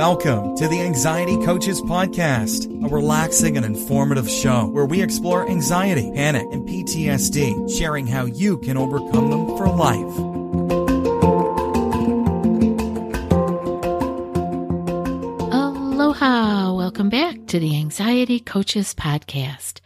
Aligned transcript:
Welcome 0.00 0.56
to 0.56 0.66
the 0.66 0.80
Anxiety 0.80 1.36
Coaches 1.44 1.82
Podcast, 1.82 2.64
a 2.82 2.88
relaxing 2.88 3.58
and 3.58 3.66
informative 3.66 4.30
show 4.30 4.64
where 4.64 4.86
we 4.86 5.02
explore 5.02 5.46
anxiety, 5.46 6.10
panic, 6.14 6.46
and 6.52 6.66
PTSD, 6.66 7.70
sharing 7.78 8.06
how 8.06 8.24
you 8.24 8.56
can 8.60 8.78
overcome 8.78 9.30
them 9.30 9.58
for 9.58 9.68
life. 9.68 10.16
Aloha! 15.52 16.72
Welcome 16.72 17.10
back 17.10 17.46
to 17.48 17.60
the 17.60 17.76
Anxiety 17.76 18.40
Coaches 18.40 18.94
Podcast. 18.94 19.80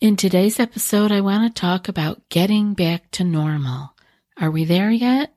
In 0.00 0.14
today's 0.14 0.60
episode, 0.60 1.10
I 1.10 1.20
want 1.20 1.52
to 1.52 1.60
talk 1.60 1.88
about 1.88 2.28
getting 2.28 2.74
back 2.74 3.10
to 3.10 3.24
normal. 3.24 3.92
Are 4.40 4.52
we 4.52 4.64
there 4.64 4.92
yet? 4.92 5.34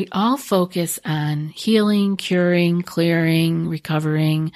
We 0.00 0.08
all 0.12 0.38
focus 0.38 0.98
on 1.04 1.48
healing, 1.48 2.16
curing, 2.16 2.80
clearing, 2.80 3.68
recovering, 3.68 4.50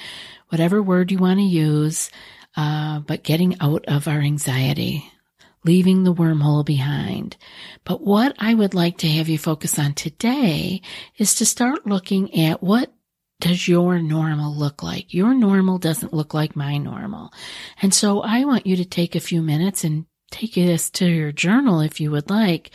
whatever 0.49 0.83
word 0.83 1.13
you 1.13 1.19
want 1.19 1.39
to 1.39 1.45
use, 1.45 2.11
uh, 2.57 3.01
but 3.01 3.25
getting 3.25 3.61
out 3.61 3.85
of 3.85 4.09
our 4.09 4.21
anxiety, 4.21 5.05
leaving 5.63 6.03
the 6.03 6.15
wormhole 6.15 6.65
behind. 6.65 7.37
But 7.85 8.01
what 8.01 8.35
I 8.39 8.55
would 8.55 8.73
like 8.73 8.97
to 8.99 9.07
have 9.07 9.29
you 9.29 9.37
focus 9.37 9.79
on 9.79 9.93
today 9.93 10.81
is 11.19 11.35
to 11.35 11.45
start 11.45 11.87
looking 11.87 12.35
at 12.47 12.63
what 12.63 12.95
does 13.39 13.69
your 13.69 13.99
normal 13.99 14.57
look 14.57 14.83
like? 14.83 15.13
Your 15.13 15.35
normal 15.35 15.77
doesn't 15.77 16.15
look 16.15 16.33
like 16.33 16.57
my 16.57 16.79
normal. 16.79 17.35
And 17.83 17.93
so 17.93 18.23
I 18.23 18.47
want 18.47 18.67
you 18.67 18.77
to 18.77 18.85
take 18.87 19.15
a 19.15 19.21
few 19.21 19.43
minutes 19.43 19.85
and 19.85 20.07
take 20.35 20.55
this 20.55 20.91
to 20.91 21.07
your 21.07 21.33
journal 21.33 21.81
if 21.81 22.01
you 22.01 22.11
would 22.11 22.29
like 22.29 22.71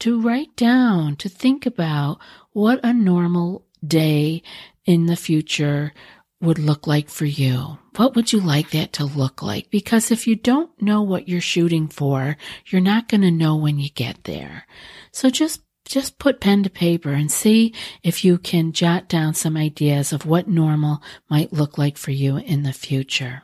to 0.00 0.20
write 0.20 0.54
down, 0.56 1.16
to 1.16 1.28
think 1.28 1.64
about 1.64 2.18
what 2.52 2.80
a 2.82 2.92
normal 2.92 3.64
day 3.86 4.42
in 4.84 5.06
the 5.06 5.16
future 5.16 5.92
would 6.40 6.58
look 6.58 6.86
like 6.86 7.08
for 7.08 7.24
you. 7.24 7.78
What 7.96 8.14
would 8.14 8.32
you 8.32 8.40
like 8.40 8.70
that 8.70 8.92
to 8.94 9.04
look 9.04 9.42
like? 9.42 9.70
Because 9.70 10.10
if 10.10 10.26
you 10.26 10.36
don't 10.36 10.70
know 10.80 11.02
what 11.02 11.28
you're 11.28 11.40
shooting 11.40 11.88
for, 11.88 12.36
you're 12.66 12.80
not 12.80 13.08
going 13.08 13.22
to 13.22 13.30
know 13.30 13.56
when 13.56 13.78
you 13.78 13.90
get 13.90 14.24
there. 14.24 14.66
So 15.10 15.30
just 15.30 15.62
just 15.84 16.18
put 16.18 16.38
pen 16.40 16.62
to 16.62 16.68
paper 16.70 17.12
and 17.12 17.32
see 17.32 17.72
if 18.02 18.22
you 18.22 18.36
can 18.36 18.72
jot 18.72 19.08
down 19.08 19.32
some 19.32 19.56
ideas 19.56 20.12
of 20.12 20.26
what 20.26 20.46
normal 20.46 21.02
might 21.30 21.50
look 21.50 21.78
like 21.78 21.96
for 21.96 22.10
you 22.10 22.36
in 22.36 22.62
the 22.62 22.74
future 22.74 23.42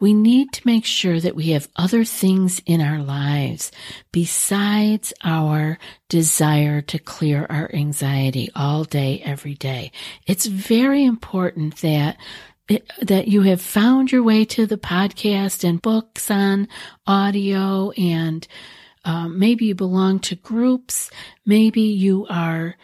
we 0.00 0.14
need 0.14 0.52
to 0.52 0.66
make 0.66 0.84
sure 0.84 1.20
that 1.20 1.34
we 1.34 1.50
have 1.50 1.68
other 1.76 2.04
things 2.04 2.60
in 2.66 2.80
our 2.80 3.02
lives 3.02 3.72
besides 4.12 5.12
our 5.24 5.78
desire 6.08 6.80
to 6.82 6.98
clear 6.98 7.46
our 7.50 7.70
anxiety 7.74 8.48
all 8.54 8.84
day, 8.84 9.20
every 9.24 9.54
day. 9.54 9.90
It's 10.26 10.46
very 10.46 11.04
important 11.04 11.76
that 11.78 12.16
that 13.00 13.28
you 13.28 13.42
have 13.42 13.62
found 13.62 14.12
your 14.12 14.22
way 14.22 14.44
to 14.44 14.66
the 14.66 14.76
podcast 14.76 15.66
and 15.66 15.80
books 15.80 16.30
on 16.30 16.68
audio 17.06 17.90
and 17.92 18.46
um, 19.06 19.38
maybe 19.38 19.64
you 19.64 19.74
belong 19.74 20.18
to 20.18 20.34
groups. 20.34 21.10
Maybe 21.46 21.80
you 21.80 22.26
are 22.28 22.76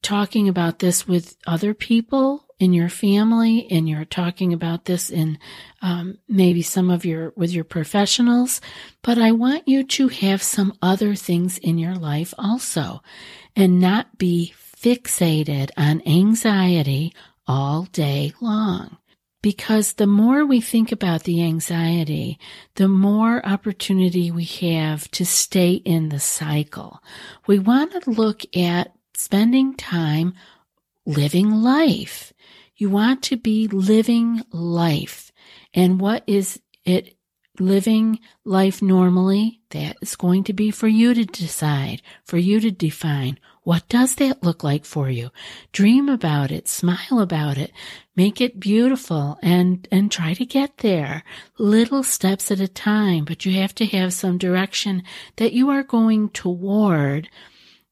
talking 0.00 0.48
about 0.48 0.78
this 0.78 1.08
with 1.08 1.36
other 1.44 1.74
people 1.74 2.45
in 2.58 2.72
your 2.72 2.88
family 2.88 3.66
and 3.70 3.88
you're 3.88 4.04
talking 4.04 4.52
about 4.52 4.86
this 4.86 5.10
in 5.10 5.38
um, 5.82 6.18
maybe 6.28 6.62
some 6.62 6.90
of 6.90 7.04
your 7.04 7.32
with 7.36 7.50
your 7.50 7.64
professionals 7.64 8.60
but 9.02 9.18
i 9.18 9.30
want 9.30 9.66
you 9.68 9.84
to 9.84 10.08
have 10.08 10.42
some 10.42 10.72
other 10.80 11.14
things 11.14 11.58
in 11.58 11.78
your 11.78 11.94
life 11.94 12.32
also 12.38 13.02
and 13.54 13.80
not 13.80 14.16
be 14.18 14.54
fixated 14.56 15.70
on 15.76 16.02
anxiety 16.06 17.12
all 17.46 17.84
day 17.92 18.32
long 18.40 18.96
because 19.46 19.92
the 19.92 20.08
more 20.08 20.44
we 20.44 20.60
think 20.60 20.90
about 20.90 21.22
the 21.22 21.40
anxiety, 21.40 22.36
the 22.74 22.88
more 22.88 23.46
opportunity 23.46 24.28
we 24.28 24.42
have 24.44 25.08
to 25.12 25.24
stay 25.24 25.74
in 25.74 26.08
the 26.08 26.18
cycle. 26.18 27.00
We 27.46 27.60
want 27.60 27.92
to 27.92 28.10
look 28.10 28.42
at 28.56 28.96
spending 29.14 29.76
time 29.76 30.34
living 31.06 31.50
life. 31.62 32.32
You 32.76 32.90
want 32.90 33.22
to 33.24 33.36
be 33.36 33.68
living 33.68 34.42
life. 34.52 35.32
And 35.72 35.98
what 36.00 36.24
is 36.26 36.60
it 36.84 37.16
living 37.58 38.20
life 38.44 38.82
normally? 38.82 39.60
That 39.70 39.96
is 40.02 40.14
going 40.14 40.44
to 40.44 40.52
be 40.52 40.70
for 40.70 40.86
you 40.86 41.14
to 41.14 41.24
decide, 41.24 42.02
for 42.24 42.36
you 42.36 42.60
to 42.60 42.70
define. 42.70 43.38
What 43.62 43.88
does 43.88 44.14
that 44.16 44.42
look 44.42 44.62
like 44.62 44.84
for 44.84 45.10
you? 45.10 45.30
Dream 45.72 46.08
about 46.08 46.52
it, 46.52 46.68
smile 46.68 47.18
about 47.18 47.58
it, 47.58 47.72
make 48.14 48.40
it 48.40 48.60
beautiful 48.60 49.38
and, 49.42 49.88
and 49.90 50.12
try 50.12 50.34
to 50.34 50.44
get 50.44 50.78
there 50.78 51.24
little 51.58 52.02
steps 52.02 52.50
at 52.50 52.60
a 52.60 52.68
time. 52.68 53.24
But 53.24 53.44
you 53.44 53.54
have 53.54 53.74
to 53.76 53.86
have 53.86 54.12
some 54.12 54.38
direction 54.38 55.02
that 55.36 55.52
you 55.52 55.70
are 55.70 55.82
going 55.82 56.28
toward 56.28 57.28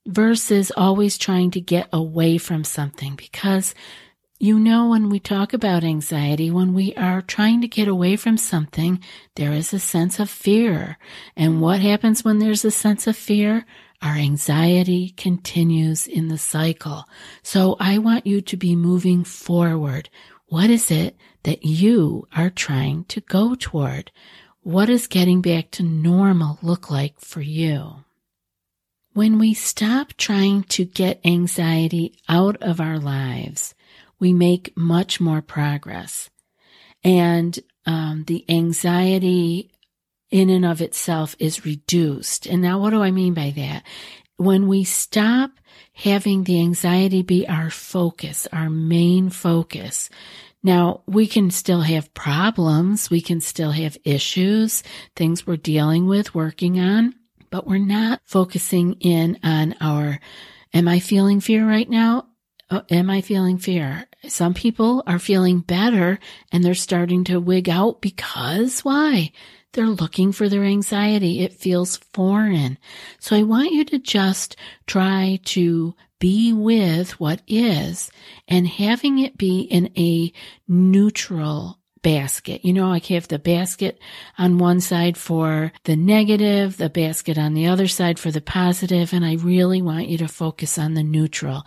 versus 0.06 0.70
always 0.76 1.16
trying 1.16 1.50
to 1.52 1.60
get 1.60 1.88
away 1.92 2.38
from 2.38 2.62
something 2.62 3.16
because 3.16 3.74
you 4.44 4.58
know, 4.58 4.90
when 4.90 5.08
we 5.08 5.18
talk 5.18 5.54
about 5.54 5.84
anxiety, 5.84 6.50
when 6.50 6.74
we 6.74 6.94
are 6.96 7.22
trying 7.22 7.62
to 7.62 7.66
get 7.66 7.88
away 7.88 8.14
from 8.14 8.36
something, 8.36 9.02
there 9.36 9.52
is 9.52 9.72
a 9.72 9.78
sense 9.78 10.20
of 10.20 10.28
fear. 10.28 10.98
And 11.34 11.62
what 11.62 11.80
happens 11.80 12.22
when 12.22 12.40
there's 12.40 12.62
a 12.62 12.70
sense 12.70 13.06
of 13.06 13.16
fear? 13.16 13.64
Our 14.02 14.16
anxiety 14.16 15.14
continues 15.16 16.06
in 16.06 16.28
the 16.28 16.36
cycle. 16.36 17.08
So 17.42 17.76
I 17.80 17.96
want 17.96 18.26
you 18.26 18.42
to 18.42 18.56
be 18.58 18.76
moving 18.76 19.24
forward. 19.24 20.10
What 20.48 20.68
is 20.68 20.90
it 20.90 21.16
that 21.44 21.64
you 21.64 22.28
are 22.36 22.50
trying 22.50 23.04
to 23.04 23.22
go 23.22 23.54
toward? 23.54 24.12
What 24.60 24.86
does 24.86 25.06
getting 25.06 25.40
back 25.40 25.70
to 25.70 25.82
normal 25.82 26.58
look 26.60 26.90
like 26.90 27.18
for 27.18 27.40
you? 27.40 28.04
When 29.14 29.38
we 29.38 29.54
stop 29.54 30.12
trying 30.18 30.64
to 30.64 30.84
get 30.84 31.24
anxiety 31.24 32.18
out 32.28 32.62
of 32.62 32.78
our 32.78 32.98
lives, 32.98 33.74
we 34.18 34.32
make 34.32 34.76
much 34.76 35.20
more 35.20 35.42
progress. 35.42 36.30
And 37.02 37.58
um, 37.86 38.24
the 38.26 38.44
anxiety 38.48 39.70
in 40.30 40.50
and 40.50 40.64
of 40.64 40.80
itself 40.80 41.36
is 41.38 41.64
reduced. 41.64 42.46
And 42.46 42.62
now, 42.62 42.78
what 42.78 42.90
do 42.90 43.02
I 43.02 43.10
mean 43.10 43.34
by 43.34 43.52
that? 43.56 43.84
When 44.36 44.66
we 44.66 44.84
stop 44.84 45.50
having 45.92 46.44
the 46.44 46.60
anxiety 46.60 47.22
be 47.22 47.46
our 47.46 47.70
focus, 47.70 48.48
our 48.52 48.68
main 48.70 49.30
focus, 49.30 50.10
now, 50.64 51.02
we 51.06 51.26
can 51.26 51.50
still 51.50 51.82
have 51.82 52.14
problems. 52.14 53.10
We 53.10 53.20
can 53.20 53.42
still 53.42 53.72
have 53.72 53.98
issues, 54.02 54.82
things 55.14 55.46
we're 55.46 55.58
dealing 55.58 56.06
with, 56.06 56.34
working 56.34 56.80
on, 56.80 57.14
but 57.50 57.66
we're 57.66 57.76
not 57.76 58.22
focusing 58.24 58.94
in 58.94 59.38
on 59.44 59.74
our, 59.82 60.18
am 60.72 60.88
I 60.88 61.00
feeling 61.00 61.40
fear 61.40 61.68
right 61.68 61.88
now? 61.88 62.28
Oh, 62.74 62.82
am 62.90 63.08
I 63.08 63.20
feeling 63.20 63.58
fear? 63.58 64.04
Some 64.26 64.52
people 64.52 65.04
are 65.06 65.20
feeling 65.20 65.60
better 65.60 66.18
and 66.50 66.64
they're 66.64 66.74
starting 66.74 67.22
to 67.24 67.38
wig 67.38 67.68
out 67.68 68.00
because 68.00 68.80
why? 68.80 69.30
They're 69.74 69.86
looking 69.86 70.32
for 70.32 70.48
their 70.48 70.64
anxiety. 70.64 71.40
It 71.40 71.52
feels 71.52 71.98
foreign. 72.12 72.78
So 73.20 73.36
I 73.36 73.44
want 73.44 73.70
you 73.70 73.84
to 73.84 73.98
just 74.00 74.56
try 74.88 75.38
to 75.44 75.94
be 76.18 76.52
with 76.52 77.20
what 77.20 77.42
is 77.46 78.10
and 78.48 78.66
having 78.66 79.20
it 79.20 79.38
be 79.38 79.60
in 79.60 79.92
a 79.96 80.32
neutral 80.66 81.78
basket. 82.02 82.64
You 82.64 82.72
know, 82.72 82.90
I 82.90 83.00
have 83.10 83.28
the 83.28 83.38
basket 83.38 84.00
on 84.36 84.58
one 84.58 84.80
side 84.80 85.16
for 85.16 85.72
the 85.84 85.94
negative, 85.94 86.76
the 86.76 86.90
basket 86.90 87.38
on 87.38 87.54
the 87.54 87.68
other 87.68 87.86
side 87.86 88.18
for 88.18 88.32
the 88.32 88.40
positive, 88.40 89.12
and 89.12 89.24
I 89.24 89.34
really 89.34 89.80
want 89.80 90.08
you 90.08 90.18
to 90.18 90.28
focus 90.28 90.76
on 90.76 90.94
the 90.94 91.04
neutral 91.04 91.64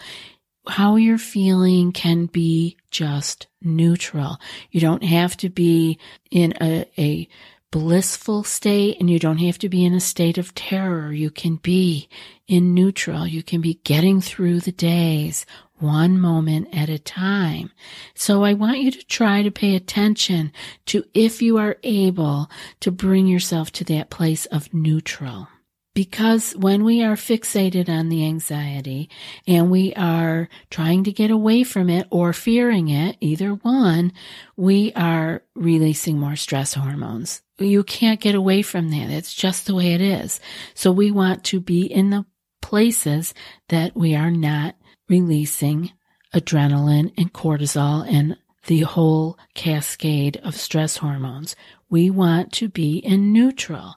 how 0.69 0.96
you're 0.96 1.18
feeling 1.18 1.92
can 1.92 2.25
be 2.25 2.78
just 2.92 3.48
neutral. 3.62 4.38
You 4.72 4.80
don't 4.80 5.04
have 5.04 5.38
to 5.38 5.50
be 5.50 6.00
in 6.31 6.54
a, 6.62 6.86
a 6.98 7.28
blissful 7.72 8.44
state 8.44 8.98
and 9.00 9.10
you 9.10 9.19
don't 9.19 9.40
have 9.40 9.58
to 9.60 9.69
be 9.69 9.86
in 9.86 9.94
a 9.94 10.00
state 10.00 10.38
of 10.38 10.56
terror. 10.56 11.12
You 11.12 11.30
can 11.30 11.58
be 11.58 12.08
in 12.48 12.74
neutral. 12.74 13.28
You 13.28 13.44
can 13.44 13.62
be 13.62 13.75
getting 13.84 14.22
through 14.22 14.62
the 14.62 14.72
days 14.72 15.46
one 15.80 16.19
moment 16.19 16.69
at 16.74 16.90
a 16.90 16.98
time. 16.98 17.72
So 18.16 18.44
I 18.44 18.54
want 18.54 18.80
you 18.80 18.92
to 18.92 19.06
try 19.06 19.44
to 19.44 19.52
pay 19.52 19.75
attention 19.75 20.52
to 20.88 21.04
if 21.14 21.42
you 21.42 21.58
are 21.58 21.78
able 21.84 22.50
to 22.80 22.92
bring 22.92 23.28
yourself 23.28 23.72
to 23.74 23.84
that 23.86 24.10
place 24.10 24.46
of 24.48 24.74
neutral. 24.74 25.48
Because 25.97 26.51
when 26.51 26.83
we 26.83 27.01
are 27.01 27.15
fixated 27.15 27.89
on 27.89 28.09
the 28.09 28.23
anxiety 28.23 29.09
and 29.47 29.71
we 29.71 29.95
are 29.95 30.47
trying 30.69 31.03
to 31.05 31.11
get 31.11 31.31
away 31.31 31.63
from 31.63 31.89
it 31.89 32.05
or 32.11 32.33
fearing 32.33 32.89
it, 32.89 33.17
either 33.19 33.55
one, 33.55 34.13
we 34.55 34.94
are 34.94 35.41
releasing 35.55 36.19
more 36.19 36.35
stress 36.35 36.75
hormones. 36.75 37.41
You 37.57 37.83
can't 37.83 38.19
get 38.19 38.35
away 38.35 38.61
from 38.61 38.91
that. 38.91 39.09
It's 39.09 39.33
just 39.33 39.65
the 39.65 39.73
way 39.73 39.95
it 39.95 40.01
is. 40.01 40.39
So 40.75 40.91
we 40.91 41.09
want 41.09 41.44
to 41.45 41.59
be 41.59 41.88
in 41.88 42.11
the 42.11 42.27
places 42.61 43.33
that 43.69 43.95
we 43.95 44.13
are 44.13 44.29
not 44.29 44.75
releasing 45.09 45.94
adrenaline 46.31 47.11
and 47.17 47.33
cortisol 47.33 48.07
and 48.07 48.38
the 48.68 48.81
whole 48.81 49.38
cascade 49.54 50.38
of 50.44 50.56
stress 50.56 50.98
hormones. 50.98 51.56
We 51.90 52.10
want 52.10 52.52
to 52.54 52.69
be 52.69 52.98
in 52.98 53.34
neutral. 53.34 53.96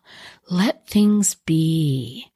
Let 0.49 0.87
things 0.87 1.35
be. 1.35 2.31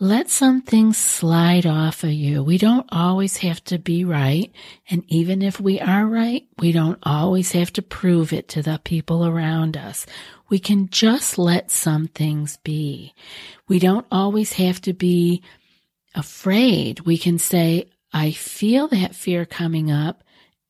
Let 0.00 0.30
some 0.30 0.62
things 0.62 0.96
slide 0.96 1.66
off 1.66 2.04
of 2.04 2.12
you. 2.12 2.42
We 2.42 2.56
don't 2.56 2.86
always 2.90 3.38
have 3.38 3.62
to 3.64 3.78
be 3.78 4.04
right. 4.04 4.52
And 4.88 5.04
even 5.08 5.42
if 5.42 5.60
we 5.60 5.80
are 5.80 6.06
right, 6.06 6.46
we 6.58 6.70
don't 6.72 6.98
always 7.02 7.52
have 7.52 7.72
to 7.74 7.82
prove 7.82 8.32
it 8.32 8.48
to 8.50 8.62
the 8.62 8.80
people 8.82 9.26
around 9.26 9.76
us. 9.76 10.06
We 10.48 10.60
can 10.60 10.88
just 10.88 11.36
let 11.36 11.70
some 11.70 12.06
things 12.06 12.58
be. 12.58 13.12
We 13.66 13.78
don't 13.78 14.06
always 14.10 14.52
have 14.54 14.80
to 14.82 14.92
be 14.92 15.42
afraid. 16.14 17.00
We 17.00 17.18
can 17.18 17.38
say, 17.38 17.90
I 18.12 18.30
feel 18.30 18.88
that 18.88 19.16
fear 19.16 19.44
coming 19.44 19.90
up 19.90 20.22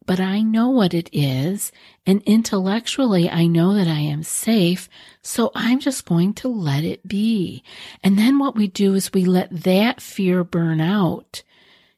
but 0.09 0.21
I 0.21 0.41
know 0.41 0.71
what 0.71 0.95
it 0.95 1.11
is. 1.13 1.71
And 2.07 2.23
intellectually, 2.23 3.29
I 3.29 3.47
know 3.47 3.75
that 3.75 3.87
I 3.87 3.99
am 3.99 4.23
safe. 4.23 4.89
So 5.21 5.53
I'm 5.55 5.81
just 5.81 6.07
going 6.07 6.33
to 6.35 6.49
let 6.49 6.83
it 6.83 7.07
be. 7.07 7.63
And 8.03 8.19
then 8.19 8.39
what 8.39 8.57
we 8.57 8.69
do 8.69 8.95
is 8.95 9.13
we 9.13 9.27
let 9.27 9.51
that 9.65 10.01
fear 10.01 10.45
burn 10.45 10.81
out. 10.81 11.43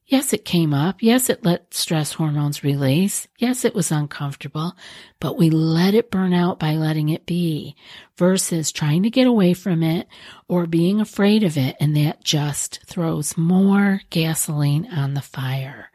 Yes, 0.06 0.32
it 0.32 0.44
came 0.44 0.74
up. 0.74 1.04
Yes, 1.04 1.30
it 1.30 1.44
let 1.44 1.72
stress 1.72 2.14
hormones 2.14 2.64
release. 2.64 3.28
Yes, 3.38 3.64
it 3.64 3.76
was 3.76 3.92
uncomfortable, 3.92 4.74
but 5.20 5.38
we 5.38 5.48
let 5.48 5.94
it 5.94 6.10
burn 6.10 6.34
out 6.34 6.58
by 6.58 6.72
letting 6.72 7.10
it 7.10 7.26
be 7.26 7.76
versus 8.16 8.72
trying 8.72 9.04
to 9.04 9.10
get 9.10 9.28
away 9.28 9.54
from 9.54 9.84
it 9.84 10.08
or 10.48 10.66
being 10.66 11.00
afraid 11.00 11.44
of 11.44 11.56
it. 11.56 11.76
And 11.78 11.96
that 11.96 12.24
just 12.24 12.80
throws 12.86 13.36
more 13.36 14.00
gasoline 14.10 14.88
on 14.92 15.14
the 15.14 15.22
fire. 15.22 15.89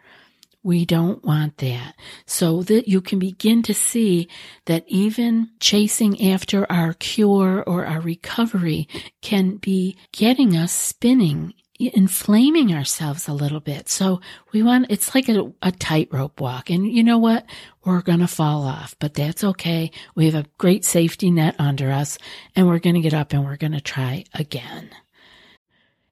We 0.65 0.83
don't 0.83 1.23
want 1.23 1.57
that. 1.59 1.94
So 2.25 2.63
that 2.63 2.88
you 2.88 3.00
can 3.00 3.19
begin 3.19 3.62
to 3.63 3.73
see 3.75 4.27
that 4.65 4.83
even 4.88 5.51
chasing 5.59 6.31
after 6.31 6.69
our 6.71 6.94
cure 6.94 7.63
or 7.67 7.85
our 7.85 8.01
recovery 8.01 8.88
can 9.21 9.57
be 9.57 9.95
getting 10.12 10.57
us 10.57 10.71
spinning 10.71 11.53
inflaming 11.77 12.73
ourselves 12.73 13.27
a 13.27 13.33
little 13.33 13.59
bit. 13.59 13.89
So 13.89 14.21
we 14.53 14.63
want, 14.63 14.88
it's 14.89 15.13
like 15.13 15.27
a, 15.27 15.51
a 15.62 15.71
tightrope 15.71 16.39
walk. 16.39 16.69
And 16.69 16.89
you 16.89 17.03
know 17.03 17.18
what? 17.18 17.45
We're 17.83 18.01
going 18.01 18.21
to 18.21 18.27
fall 18.27 18.63
off, 18.63 18.95
but 18.97 19.13
that's 19.13 19.44
okay. 19.44 19.91
We 20.15 20.25
have 20.25 20.35
a 20.35 20.47
great 20.57 20.85
safety 20.85 21.29
net 21.29 21.53
under 21.59 21.91
us 21.91 22.18
and 22.56 22.65
we're 22.65 22.79
going 22.79 22.95
to 22.95 23.01
get 23.01 23.13
up 23.13 23.33
and 23.33 23.44
we're 23.44 23.57
going 23.57 23.73
to 23.73 23.81
try 23.81 24.23
again. 24.33 24.89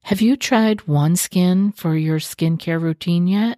Have 0.03 0.19
you 0.19 0.35
tried 0.35 0.79
OneSkin 0.79 1.77
for 1.77 1.95
your 1.95 2.19
skincare 2.19 2.81
routine 2.81 3.25
yet? 3.25 3.57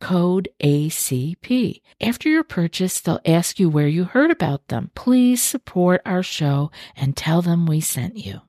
code 0.00 0.48
ACP. 0.62 1.80
After 2.00 2.28
your 2.28 2.44
purchase, 2.44 3.00
they'll 3.00 3.20
ask 3.24 3.58
you 3.58 3.68
where 3.68 3.88
you 3.88 4.04
heard 4.04 4.30
about 4.30 4.68
them. 4.68 4.90
Please 4.94 5.42
support 5.42 6.02
our 6.04 6.22
show 6.22 6.70
and 6.96 7.16
tell 7.16 7.42
them 7.42 7.66
we 7.66 7.80
sent 7.80 8.16
you. 8.16 8.42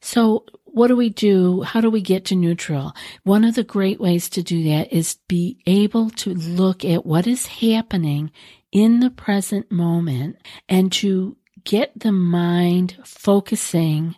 So, 0.00 0.44
what 0.64 0.88
do 0.88 0.96
we 0.96 1.08
do? 1.08 1.62
How 1.62 1.80
do 1.80 1.88
we 1.88 2.00
get 2.02 2.26
to 2.26 2.34
neutral? 2.34 2.92
One 3.22 3.44
of 3.44 3.54
the 3.54 3.64
great 3.64 4.00
ways 4.00 4.28
to 4.30 4.42
do 4.42 4.64
that 4.64 4.92
is 4.92 5.18
be 5.28 5.58
able 5.66 6.10
to 6.10 6.34
look 6.34 6.84
at 6.84 7.06
what 7.06 7.26
is 7.26 7.46
happening 7.46 8.32
in 8.72 9.00
the 9.00 9.10
present 9.10 9.70
moment 9.70 10.36
and 10.68 10.92
to 10.92 11.36
get 11.62 11.92
the 11.98 12.12
mind 12.12 12.98
focusing 13.04 14.16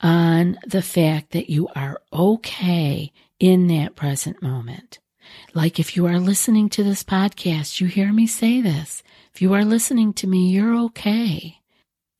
on 0.00 0.58
the 0.66 0.82
fact 0.82 1.30
that 1.30 1.50
you 1.50 1.68
are 1.74 2.00
okay 2.12 3.12
in 3.38 3.66
that 3.68 3.94
present 3.94 4.42
moment. 4.42 4.98
Like 5.54 5.78
if 5.78 5.96
you 5.96 6.06
are 6.06 6.18
listening 6.18 6.68
to 6.70 6.82
this 6.82 7.02
podcast, 7.02 7.80
you 7.80 7.86
hear 7.86 8.12
me 8.12 8.26
say 8.26 8.60
this. 8.60 9.02
If 9.34 9.42
you 9.42 9.54
are 9.54 9.64
listening 9.64 10.12
to 10.14 10.26
me, 10.26 10.48
you're 10.48 10.76
okay. 10.86 11.60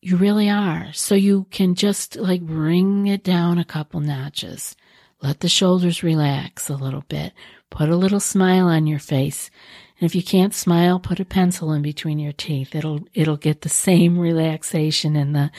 You 0.00 0.16
really 0.16 0.48
are. 0.48 0.92
So 0.92 1.14
you 1.14 1.46
can 1.50 1.74
just 1.74 2.16
like 2.16 2.42
bring 2.42 3.06
it 3.06 3.24
down 3.24 3.58
a 3.58 3.64
couple 3.64 4.00
notches. 4.00 4.76
Let 5.20 5.40
the 5.40 5.48
shoulders 5.48 6.02
relax 6.02 6.68
a 6.68 6.76
little 6.76 7.04
bit. 7.08 7.32
Put 7.70 7.88
a 7.88 7.96
little 7.96 8.20
smile 8.20 8.66
on 8.68 8.86
your 8.86 9.00
face. 9.00 9.50
And 9.98 10.08
if 10.08 10.14
you 10.14 10.22
can't 10.22 10.54
smile, 10.54 11.00
put 11.00 11.18
a 11.18 11.24
pencil 11.24 11.72
in 11.72 11.82
between 11.82 12.20
your 12.20 12.32
teeth. 12.32 12.74
It'll, 12.74 13.00
it'll 13.14 13.36
get 13.36 13.62
the 13.62 13.68
same 13.68 14.18
relaxation 14.20 15.16
in 15.16 15.32
the, 15.32 15.50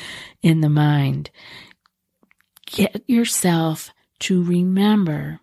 in 0.42 0.62
the 0.62 0.70
mind. 0.70 1.30
Get 2.66 3.04
yourself 3.08 3.92
to 4.20 4.44
remember 4.44 5.42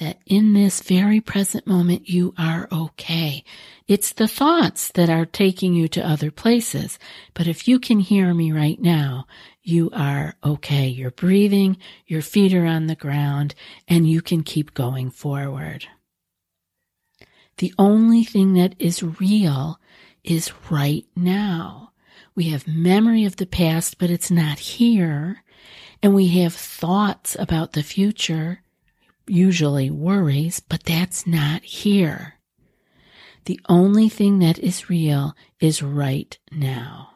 that 0.00 0.18
in 0.24 0.54
this 0.54 0.80
very 0.82 1.20
present 1.20 1.66
moment 1.66 2.08
you 2.08 2.34
are 2.38 2.66
okay. 2.72 3.44
It's 3.86 4.12
the 4.12 4.26
thoughts 4.26 4.88
that 4.92 5.10
are 5.10 5.26
taking 5.26 5.74
you 5.74 5.88
to 5.88 6.06
other 6.06 6.30
places. 6.30 6.98
But 7.34 7.46
if 7.46 7.68
you 7.68 7.78
can 7.78 8.00
hear 8.00 8.32
me 8.32 8.50
right 8.50 8.80
now, 8.80 9.26
you 9.62 9.90
are 9.92 10.36
okay. 10.42 10.88
You're 10.88 11.10
breathing, 11.10 11.76
your 12.06 12.22
feet 12.22 12.54
are 12.54 12.64
on 12.64 12.86
the 12.86 12.94
ground, 12.94 13.54
and 13.86 14.08
you 14.08 14.22
can 14.22 14.42
keep 14.42 14.72
going 14.72 15.10
forward. 15.10 15.86
The 17.58 17.74
only 17.78 18.24
thing 18.24 18.54
that 18.54 18.74
is 18.78 19.02
real 19.02 19.78
is 20.24 20.50
right 20.70 21.04
now. 21.14 21.92
We 22.34 22.44
have 22.50 22.66
memory 22.66 23.26
of 23.26 23.36
the 23.36 23.44
past, 23.44 23.98
but 23.98 24.08
it's 24.08 24.30
not 24.30 24.58
here. 24.60 25.44
And 26.02 26.14
we 26.14 26.28
have 26.28 26.54
thoughts 26.54 27.36
about 27.38 27.74
the 27.74 27.82
future 27.82 28.62
usually 29.26 29.90
worries, 29.90 30.60
but 30.60 30.84
that's 30.84 31.26
not 31.26 31.62
here. 31.62 32.34
The 33.44 33.60
only 33.68 34.08
thing 34.08 34.38
that 34.40 34.58
is 34.58 34.90
real 34.90 35.34
is 35.60 35.82
right 35.82 36.36
now. 36.52 37.10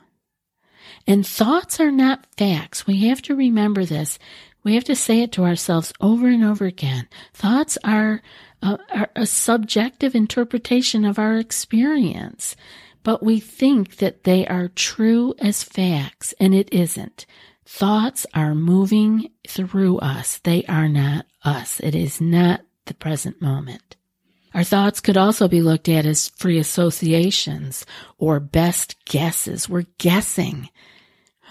And 1.07 1.27
thoughts 1.27 1.81
are 1.81 1.93
not 1.93 2.27
facts. 2.37 2.87
We 2.87 3.09
have 3.09 3.21
to 3.23 3.37
remember 3.37 3.85
this. 3.85 4.19
We 4.63 4.75
have 4.75 4.85
to 4.85 4.97
say 4.97 5.21
it 5.21 5.33
to 5.33 5.45
ourselves 5.45 5.93
over 6.01 6.27
and 6.27 6.43
over 6.43 6.65
again. 6.65 7.09
Thoughts 7.35 7.77
are 7.85 8.23
a, 8.63 8.79
are 8.95 9.11
a 9.15 9.27
subjective 9.27 10.15
interpretation 10.15 11.05
of 11.05 11.19
our 11.19 11.37
experience, 11.37 12.57
but 13.03 13.23
we 13.23 13.39
think 13.39 13.97
that 13.97 14.25
they 14.25 14.47
are 14.47 14.69
true 14.69 15.35
as 15.39 15.63
facts, 15.63 16.33
and 16.41 16.55
it 16.55 16.73
isn't. 16.73 17.27
Thoughts 17.67 18.27
are 18.35 18.55
moving 18.55 19.31
through 19.47 19.99
us. 19.99 20.39
They 20.39 20.65
are 20.65 20.89
not 20.89 21.27
us. 21.45 21.81
It 21.81 21.95
is 21.95 22.21
not 22.21 22.63
the 22.87 22.95
present 22.95 23.41
moment. 23.41 23.97
Our 24.55 24.65
thoughts 24.65 25.01
could 25.01 25.17
also 25.17 25.49
be 25.49 25.63
looked 25.63 25.89
at 25.89 26.07
as 26.07 26.29
free 26.29 26.59
associations 26.59 27.85
or 28.19 28.39
best 28.39 29.05
guesses. 29.05 29.69
We're 29.69 29.87
guessing. 29.99 30.71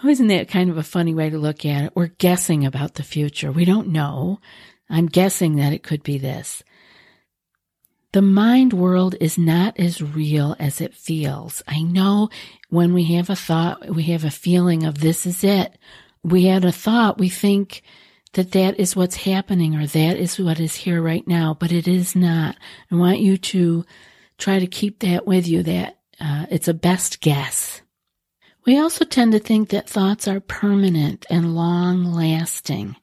Oh, 0.04 0.08
isn't 0.08 0.28
that 0.28 0.48
kind 0.48 0.70
of 0.70 0.78
a 0.78 0.84
funny 0.84 1.14
way 1.14 1.30
to 1.30 1.38
look 1.38 1.66
at 1.66 1.86
it? 1.86 1.96
We're 1.96 2.08
guessing 2.08 2.66
about 2.66 2.96
the 2.96 3.04
future. 3.04 3.52
We 3.52 3.66
don't 3.66 3.90
know. 3.90 4.40
I'm 4.90 5.08
guessing 5.08 5.58
that 5.58 5.74
it 5.74 5.84
could 5.84 6.04
be 6.04 6.18
this. 6.18 6.64
The 8.14 8.22
mind 8.22 8.74
world 8.74 9.16
is 9.20 9.38
not 9.38 9.80
as 9.80 10.02
real 10.02 10.56
as 10.60 10.80
it 10.80 10.94
feels. 10.94 11.64
I 11.68 11.82
know 11.82 12.30
when 12.70 12.94
we 12.94 13.06
have 13.16 13.30
a 13.30 13.36
thought, 13.36 13.90
we 13.90 14.04
have 14.04 14.24
a 14.24 14.32
feeling 14.32 14.84
of 14.84 15.00
this 15.00 15.26
is 15.26 15.44
it. 15.44 15.78
We 16.24 16.46
had 16.46 16.64
a 16.64 16.72
thought, 16.72 17.18
we 17.18 17.28
think 17.28 17.82
that 18.34 18.52
that 18.52 18.80
is 18.80 18.96
what's 18.96 19.16
happening 19.16 19.76
or 19.76 19.86
that 19.86 20.18
is 20.18 20.40
what 20.40 20.60
is 20.60 20.76
here 20.76 21.02
right 21.02 21.28
now, 21.28 21.56
but 21.60 21.72
it 21.72 21.88
is 21.88 22.16
not. 22.16 22.56
I 22.92 22.96
want 22.96 23.20
you 23.20 23.38
to 23.38 23.86
try 24.38 24.60
to 24.60 24.68
keep 24.68 25.00
that 25.00 25.26
with 25.26 25.48
you 25.48 25.64
that 25.64 26.00
uh, 26.20 26.46
it's 26.50 26.68
a 26.68 26.74
best 26.74 27.22
guess. 27.22 27.82
We 28.66 28.80
also 28.80 29.06
tend 29.06 29.34
to 29.34 29.40
think 29.40 29.70
that 29.70 29.90
thoughts 29.90 30.28
are 30.28 30.40
permanent 30.40 31.26
and 31.30 31.56
long 31.56 32.06
lasting 32.06 32.96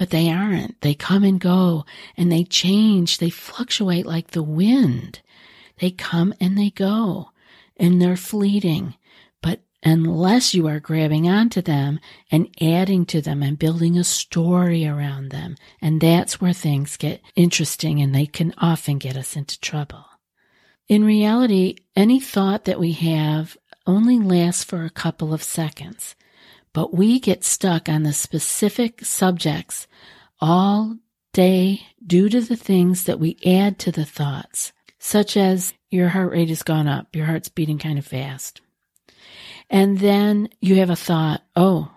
but 0.00 0.08
they 0.08 0.30
aren't. 0.30 0.80
They 0.80 0.94
come 0.94 1.24
and 1.24 1.38
go 1.38 1.84
and 2.16 2.32
they 2.32 2.42
change. 2.42 3.18
They 3.18 3.28
fluctuate 3.28 4.06
like 4.06 4.28
the 4.28 4.42
wind. 4.42 5.20
They 5.78 5.90
come 5.90 6.32
and 6.40 6.56
they 6.56 6.70
go 6.70 7.32
and 7.76 8.00
they're 8.00 8.16
fleeting. 8.16 8.94
Unless 9.82 10.54
you 10.54 10.66
are 10.66 10.80
grabbing 10.80 11.28
onto 11.28 11.62
them 11.62 12.00
and 12.30 12.54
adding 12.60 13.06
to 13.06 13.20
them 13.22 13.42
and 13.42 13.58
building 13.58 13.96
a 13.96 14.04
story 14.04 14.86
around 14.86 15.30
them, 15.30 15.56
and 15.80 16.00
that's 16.00 16.40
where 16.40 16.52
things 16.52 16.96
get 16.96 17.22
interesting 17.34 18.00
and 18.00 18.14
they 18.14 18.26
can 18.26 18.52
often 18.58 18.98
get 18.98 19.16
us 19.16 19.36
into 19.36 19.58
trouble. 19.60 20.04
In 20.88 21.04
reality, 21.04 21.76
any 21.96 22.20
thought 22.20 22.66
that 22.66 22.80
we 22.80 22.92
have 22.92 23.56
only 23.86 24.18
lasts 24.18 24.64
for 24.64 24.84
a 24.84 24.90
couple 24.90 25.32
of 25.32 25.42
seconds 25.42 26.14
but 26.72 26.94
we 26.94 27.18
get 27.18 27.44
stuck 27.44 27.88
on 27.88 28.02
the 28.02 28.12
specific 28.12 29.04
subjects 29.04 29.86
all 30.40 30.96
day 31.32 31.82
due 32.04 32.28
to 32.28 32.40
the 32.40 32.56
things 32.56 33.04
that 33.04 33.20
we 33.20 33.36
add 33.44 33.78
to 33.80 33.92
the 33.92 34.04
thoughts, 34.04 34.72
such 34.98 35.36
as 35.36 35.74
your 35.90 36.08
heart 36.08 36.32
rate 36.32 36.48
has 36.48 36.62
gone 36.62 36.86
up, 36.86 37.14
your 37.14 37.26
heart's 37.26 37.48
beating 37.48 37.78
kind 37.78 37.98
of 37.98 38.06
fast. 38.06 38.60
And 39.70 40.00
then 40.00 40.48
you 40.60 40.76
have 40.76 40.90
a 40.90 40.96
thought, 40.96 41.42
oh, 41.54 41.92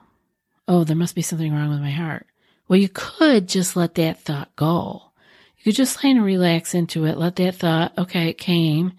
oh, 0.67 0.83
there 0.83 0.95
must 0.95 1.15
be 1.15 1.23
something 1.23 1.51
wrong 1.51 1.69
with 1.69 1.81
my 1.81 1.91
heart. 1.91 2.27
Well, 2.67 2.79
you 2.79 2.87
could 2.87 3.49
just 3.49 3.75
let 3.75 3.95
that 3.95 4.21
thought 4.21 4.55
go. 4.55 5.11
You 5.57 5.63
could 5.65 5.75
just 5.75 5.99
kind 5.99 6.19
of 6.19 6.23
relax 6.23 6.75
into 6.75 7.05
it, 7.05 7.17
let 7.17 7.35
that 7.37 7.55
thought, 7.55 7.97
okay, 7.97 8.29
it 8.29 8.37
came, 8.37 8.93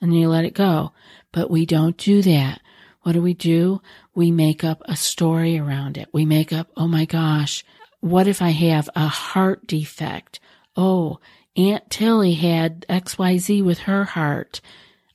and 0.00 0.18
you 0.18 0.28
let 0.28 0.44
it 0.44 0.54
go. 0.54 0.92
But 1.32 1.50
we 1.50 1.66
don't 1.66 1.96
do 1.96 2.22
that. 2.22 2.60
What 3.02 3.12
do 3.12 3.22
we 3.22 3.34
do? 3.34 3.82
We 4.14 4.30
make 4.30 4.62
up 4.62 4.82
a 4.84 4.96
story 4.96 5.58
around 5.58 5.98
it. 5.98 6.08
We 6.12 6.24
make 6.24 6.52
up, 6.52 6.68
oh 6.76 6.86
my 6.86 7.06
gosh, 7.06 7.64
what 8.00 8.26
if 8.26 8.40
I 8.40 8.50
have 8.50 8.88
a 8.94 9.08
heart 9.08 9.66
defect? 9.66 10.40
Oh, 10.76 11.18
Aunt 11.56 11.90
Tilly 11.90 12.34
had 12.34 12.86
XYZ 12.88 13.64
with 13.64 13.80
her 13.80 14.04
heart. 14.04 14.60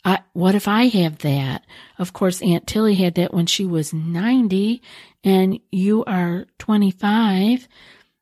I, 0.05 0.19
what 0.33 0.53
if 0.53 0.67
I 0.67 0.85
have 0.85 1.17
that? 1.19 1.65
Of 1.97 2.13
course, 2.13 2.41
Aunt 2.43 2.67
Tilly 2.67 2.93
had 2.93 3.15
that 3.15 3.33
when 3.33 3.47
she 3.47 3.65
was 3.65 3.91
90 3.91 4.81
and 5.23 5.59
you 5.71 6.05
are 6.05 6.45
25, 6.59 7.67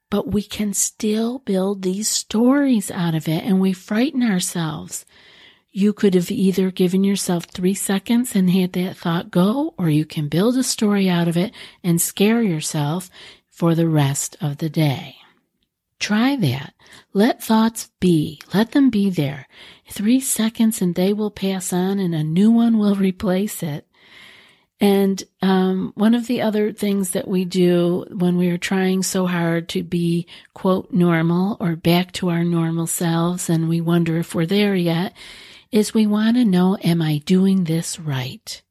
but 0.09 0.31
we 0.31 0.41
can 0.41 0.73
still 0.73 1.39
build 1.39 1.81
these 1.81 2.07
stories 2.07 2.89
out 2.89 3.15
of 3.15 3.27
it 3.27 3.43
and 3.43 3.59
we 3.59 3.73
frighten 3.73 4.23
ourselves. 4.23 5.05
You 5.71 5.91
could 5.91 6.13
have 6.13 6.31
either 6.31 6.71
given 6.71 7.03
yourself 7.03 7.45
three 7.45 7.73
seconds 7.73 8.33
and 8.33 8.49
had 8.49 8.73
that 8.73 8.95
thought 8.95 9.31
go, 9.31 9.73
or 9.77 9.89
you 9.89 10.05
can 10.05 10.29
build 10.29 10.55
a 10.55 10.63
story 10.63 11.09
out 11.09 11.27
of 11.27 11.35
it 11.35 11.51
and 11.83 11.99
scare 11.99 12.41
yourself 12.41 13.09
for 13.49 13.75
the 13.75 13.89
rest 13.89 14.37
of 14.39 14.57
the 14.57 14.69
day. 14.69 15.17
Try 15.99 16.35
that. 16.35 16.73
Let 17.13 17.41
thoughts 17.41 17.89
be. 17.99 18.41
Let 18.53 18.73
them 18.73 18.89
be 18.89 19.09
there. 19.09 19.47
Three 19.93 20.21
seconds 20.21 20.81
and 20.81 20.95
they 20.95 21.13
will 21.13 21.29
pass 21.29 21.71
on 21.71 21.99
and 21.99 22.15
a 22.15 22.23
new 22.23 22.49
one 22.49 22.79
will 22.79 22.95
replace 22.95 23.61
it. 23.61 23.87
And 24.79 25.23
um, 25.43 25.91
one 25.93 26.15
of 26.15 26.25
the 26.25 26.41
other 26.41 26.73
things 26.73 27.11
that 27.11 27.27
we 27.27 27.45
do 27.45 28.03
when 28.09 28.35
we 28.35 28.49
are 28.49 28.57
trying 28.57 29.03
so 29.03 29.27
hard 29.27 29.69
to 29.69 29.83
be, 29.83 30.25
quote, 30.55 30.91
normal 30.91 31.57
or 31.59 31.75
back 31.75 32.11
to 32.13 32.29
our 32.29 32.43
normal 32.43 32.87
selves, 32.87 33.51
and 33.51 33.69
we 33.69 33.81
wonder 33.81 34.17
if 34.17 34.33
we're 34.33 34.47
there 34.47 34.75
yet, 34.75 35.13
is 35.71 35.93
we 35.93 36.07
want 36.07 36.37
to 36.37 36.43
know, 36.43 36.75
am 36.83 36.99
I 36.99 37.19
doing 37.19 37.65
this 37.65 37.99
right? 37.99 38.63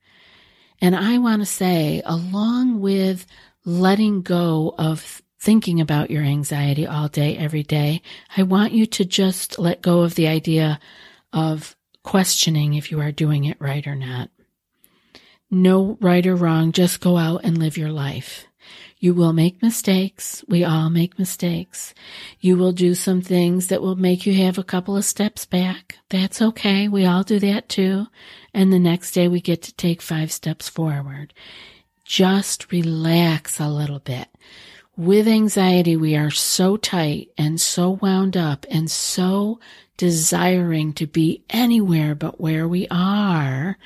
And 0.81 0.97
I 0.97 1.19
want 1.19 1.41
to 1.43 1.47
say, 1.47 2.03
along 2.05 2.81
with 2.81 3.27
letting 3.65 4.23
go 4.23 4.75
of 4.77 5.23
thinking 5.39 5.81
about 5.81 6.11
your 6.11 6.25
anxiety 6.25 6.85
all 6.85 7.07
day, 7.07 7.37
every 7.37 7.63
day, 7.63 8.03
I 8.37 8.43
want 8.43 8.73
you 8.73 8.87
to 8.87 9.05
just 9.05 9.57
let 9.57 9.83
go 9.83 10.01
of 10.01 10.17
the 10.17 10.27
idea 10.27 10.81
of 11.33 11.77
questioning 12.03 12.75
if 12.75 12.91
you 12.91 13.01
are 13.01 13.13
doing 13.13 13.45
it 13.45 13.61
right 13.61 13.87
or 13.87 13.95
not. 13.95 14.31
No 15.51 15.99
right 16.01 16.27
or 16.27 16.35
wrong, 16.35 16.73
just 16.73 17.01
go 17.01 17.17
out 17.17 17.43
and 17.45 17.59
live 17.59 17.77
your 17.77 17.93
life. 17.93 18.47
You 18.99 19.15
will 19.15 19.33
make 19.33 19.61
mistakes. 19.63 20.45
We 20.47 20.63
all 20.63 20.89
make 20.89 21.19
mistakes. 21.19 21.93
You 22.39 22.57
will 22.57 22.71
do 22.71 22.95
some 22.95 23.21
things 23.21 23.67
that 23.67 23.83
will 23.83 23.97
make 23.97 24.27
you 24.27 24.35
have 24.45 24.59
a 24.59 24.65
couple 24.65 24.97
of 24.97 25.05
steps 25.05 25.45
back. 25.45 25.99
That's 26.09 26.41
okay. 26.41 26.87
We 26.87 27.05
all 27.05 27.25
do 27.25 27.41
that 27.41 27.69
too. 27.69 28.07
And 28.55 28.73
the 28.73 28.79
next 28.79 29.11
day 29.11 29.27
we 29.27 29.41
get 29.41 29.61
to 29.63 29.75
take 29.75 30.01
five 30.01 30.31
steps 30.31 30.69
forward. 30.69 31.35
Just 32.05 32.71
relax 32.71 33.59
a 33.59 33.69
little 33.69 33.99
bit. 33.99 34.29
With 34.97 35.27
anxiety, 35.27 35.97
we 35.97 36.17
are 36.17 36.31
so 36.31 36.77
tight 36.77 37.31
and 37.39 37.61
so 37.61 37.91
wound 37.91 38.37
up 38.37 38.67
and 38.71 38.91
so 38.91 39.59
desiring 39.97 40.93
to 40.95 41.07
be 41.07 41.45
anywhere 41.51 42.15
but 42.15 42.41
where 42.41 42.67
we 42.67 42.87
are 42.91 43.79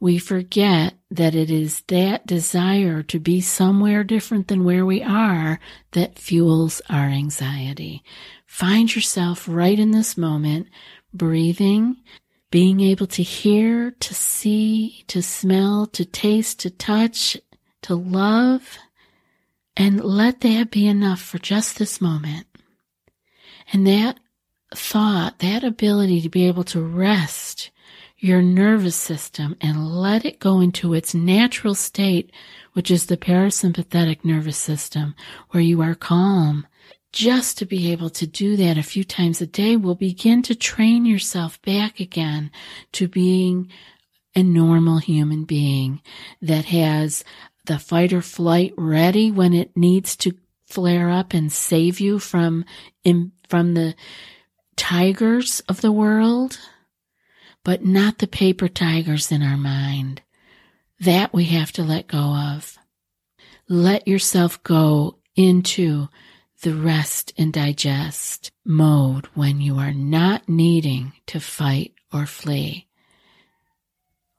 we 0.00 0.18
forget 0.18 0.94
that 1.10 1.34
it 1.34 1.50
is 1.50 1.82
that 1.88 2.26
desire 2.26 3.02
to 3.02 3.20
be 3.20 3.42
somewhere 3.42 4.02
different 4.02 4.48
than 4.48 4.64
where 4.64 4.86
we 4.86 5.02
are 5.02 5.60
that 5.92 6.18
fuels 6.18 6.80
our 6.88 7.04
anxiety. 7.04 8.02
Find 8.46 8.92
yourself 8.94 9.46
right 9.46 9.78
in 9.78 9.90
this 9.90 10.16
moment, 10.16 10.68
breathing, 11.12 11.98
being 12.50 12.80
able 12.80 13.06
to 13.08 13.22
hear, 13.22 13.90
to 13.90 14.14
see, 14.14 15.04
to 15.08 15.22
smell, 15.22 15.86
to 15.88 16.06
taste, 16.06 16.60
to 16.60 16.70
touch, 16.70 17.36
to 17.82 17.94
love, 17.94 18.78
and 19.80 20.04
let 20.04 20.42
that 20.42 20.70
be 20.70 20.86
enough 20.86 21.22
for 21.22 21.38
just 21.38 21.78
this 21.78 22.02
moment. 22.02 22.46
And 23.72 23.86
that 23.86 24.20
thought, 24.74 25.38
that 25.38 25.64
ability 25.64 26.20
to 26.20 26.28
be 26.28 26.46
able 26.46 26.64
to 26.64 26.82
rest 26.82 27.70
your 28.18 28.42
nervous 28.42 28.94
system 28.94 29.56
and 29.58 29.88
let 29.88 30.26
it 30.26 30.38
go 30.38 30.60
into 30.60 30.92
its 30.92 31.14
natural 31.14 31.74
state, 31.74 32.30
which 32.74 32.90
is 32.90 33.06
the 33.06 33.16
parasympathetic 33.16 34.22
nervous 34.22 34.58
system, 34.58 35.14
where 35.52 35.62
you 35.62 35.80
are 35.80 35.94
calm. 35.94 36.66
Just 37.10 37.56
to 37.56 37.64
be 37.64 37.90
able 37.90 38.10
to 38.10 38.26
do 38.26 38.56
that 38.56 38.76
a 38.76 38.82
few 38.82 39.02
times 39.02 39.40
a 39.40 39.46
day 39.46 39.76
will 39.76 39.94
begin 39.94 40.42
to 40.42 40.54
train 40.54 41.06
yourself 41.06 41.60
back 41.62 42.00
again 42.00 42.50
to 42.92 43.08
being 43.08 43.70
a 44.36 44.42
normal 44.42 44.98
human 44.98 45.44
being 45.44 46.02
that 46.40 46.66
has 46.66 47.24
the 47.66 47.78
fight 47.78 48.12
or 48.12 48.22
flight 48.22 48.72
ready 48.76 49.30
when 49.30 49.52
it 49.54 49.76
needs 49.76 50.16
to 50.16 50.32
flare 50.66 51.10
up 51.10 51.34
and 51.34 51.52
save 51.52 52.00
you 52.00 52.18
from 52.18 52.64
from 53.48 53.74
the 53.74 53.94
tigers 54.76 55.60
of 55.68 55.80
the 55.80 55.92
world 55.92 56.58
but 57.64 57.84
not 57.84 58.18
the 58.18 58.26
paper 58.26 58.68
tigers 58.68 59.30
in 59.30 59.42
our 59.42 59.56
mind. 59.56 60.22
That 61.00 61.32
we 61.32 61.44
have 61.44 61.72
to 61.72 61.82
let 61.82 62.08
go 62.08 62.18
of. 62.18 62.78
Let 63.68 64.08
yourself 64.08 64.62
go 64.62 65.18
into 65.36 66.08
the 66.62 66.74
rest 66.74 67.32
and 67.38 67.52
digest 67.52 68.50
mode 68.64 69.26
when 69.34 69.60
you 69.60 69.78
are 69.78 69.92
not 69.92 70.48
needing 70.48 71.12
to 71.26 71.40
fight 71.40 71.94
or 72.12 72.26
flee. 72.26 72.86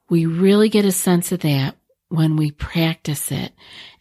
We 0.08 0.26
really 0.26 0.68
get 0.68 0.84
a 0.84 0.92
sense 0.92 1.32
of 1.32 1.40
that 1.40 1.76
when 2.12 2.36
we 2.36 2.50
practice 2.50 3.32
it 3.32 3.52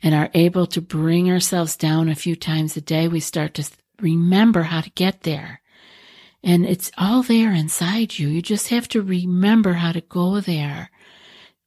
and 0.04 0.14
are 0.14 0.30
able 0.34 0.68
to 0.68 0.82
bring 0.82 1.32
ourselves 1.32 1.78
down 1.78 2.10
a 2.10 2.16
few 2.16 2.36
times 2.36 2.76
a 2.76 2.82
day. 2.82 3.08
We 3.08 3.22
start 3.22 3.54
to 3.54 3.70
remember 4.02 4.64
how 4.64 4.82
to 4.82 4.90
get 4.92 5.22
there. 5.22 5.62
And 6.44 6.66
it's 6.66 6.92
all 6.98 7.24
there 7.24 7.54
inside 7.54 8.20
you. 8.20 8.28
You 8.28 8.42
just 8.42 8.68
have 8.68 8.88
to 8.90 9.02
remember 9.02 9.74
how 9.74 9.94
to 9.94 10.02
go 10.02 10.42
there. 10.42 10.90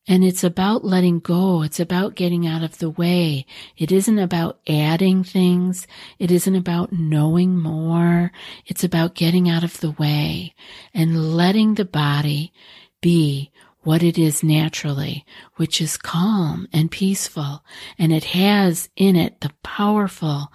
And 0.07 0.23
it's 0.23 0.45
about 0.45 0.85
letting 0.85 1.21
go. 1.21 1.63
It's 1.63 1.81
about 1.81 2.15
getting 2.15 2.47
out 2.47 2.63
of 2.63 2.77
the 2.77 2.91
way. 2.91 3.47
It 3.79 3.91
isn't 3.91 4.19
about 4.19 4.61
adding 4.69 5.25
things. 5.25 5.87
It 6.19 6.31
isn't 6.31 6.55
about 6.55 6.93
knowing 6.93 7.57
more. 7.57 8.33
It's 8.67 8.85
about 8.85 9.15
getting 9.15 9.49
out 9.49 9.65
of 9.65 9.81
the 9.81 9.93
way 9.93 10.55
and 10.93 11.35
letting 11.35 11.77
the 11.77 11.87
body 11.87 12.53
be 13.01 13.51
what 13.85 14.03
it 14.03 14.19
is 14.19 14.43
naturally, 14.43 15.25
which 15.57 15.81
is 15.81 15.97
calm 15.97 16.67
and 16.73 16.91
peaceful. 16.91 17.64
And 17.99 18.12
it 18.12 18.25
has 18.25 18.88
in 18.97 19.14
it 19.14 19.41
the 19.41 19.53
powerful, 19.62 20.50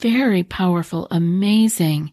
very 0.00 0.42
powerful, 0.42 1.08
amazing 1.10 2.12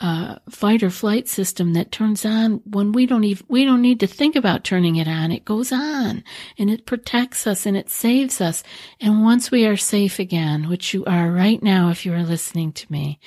uh, 0.00 0.36
fight 0.48 0.82
or 0.82 0.90
flight 0.90 1.28
system 1.28 1.74
that 1.74 1.92
turns 1.92 2.24
on 2.24 2.62
when 2.64 2.90
we 2.92 3.04
don't 3.04 3.24
even 3.24 3.44
we 3.48 3.66
don't 3.66 3.82
need 3.82 4.00
to 4.00 4.06
think 4.06 4.34
about 4.34 4.64
turning 4.64 4.96
it 4.96 5.06
on. 5.06 5.30
It 5.30 5.44
goes 5.44 5.72
on 5.72 6.24
and 6.58 6.70
it 6.70 6.86
protects 6.86 7.46
us 7.46 7.66
and 7.66 7.76
it 7.76 7.90
saves 7.90 8.40
us. 8.40 8.62
And 8.98 9.22
once 9.22 9.50
we 9.50 9.66
are 9.66 9.76
safe 9.76 10.18
again, 10.18 10.68
which 10.68 10.94
you 10.94 11.04
are 11.04 11.30
right 11.30 11.62
now, 11.62 11.90
if 11.90 12.06
you 12.06 12.14
are 12.14 12.22
listening 12.22 12.72
to 12.72 12.90
me, 12.90 13.20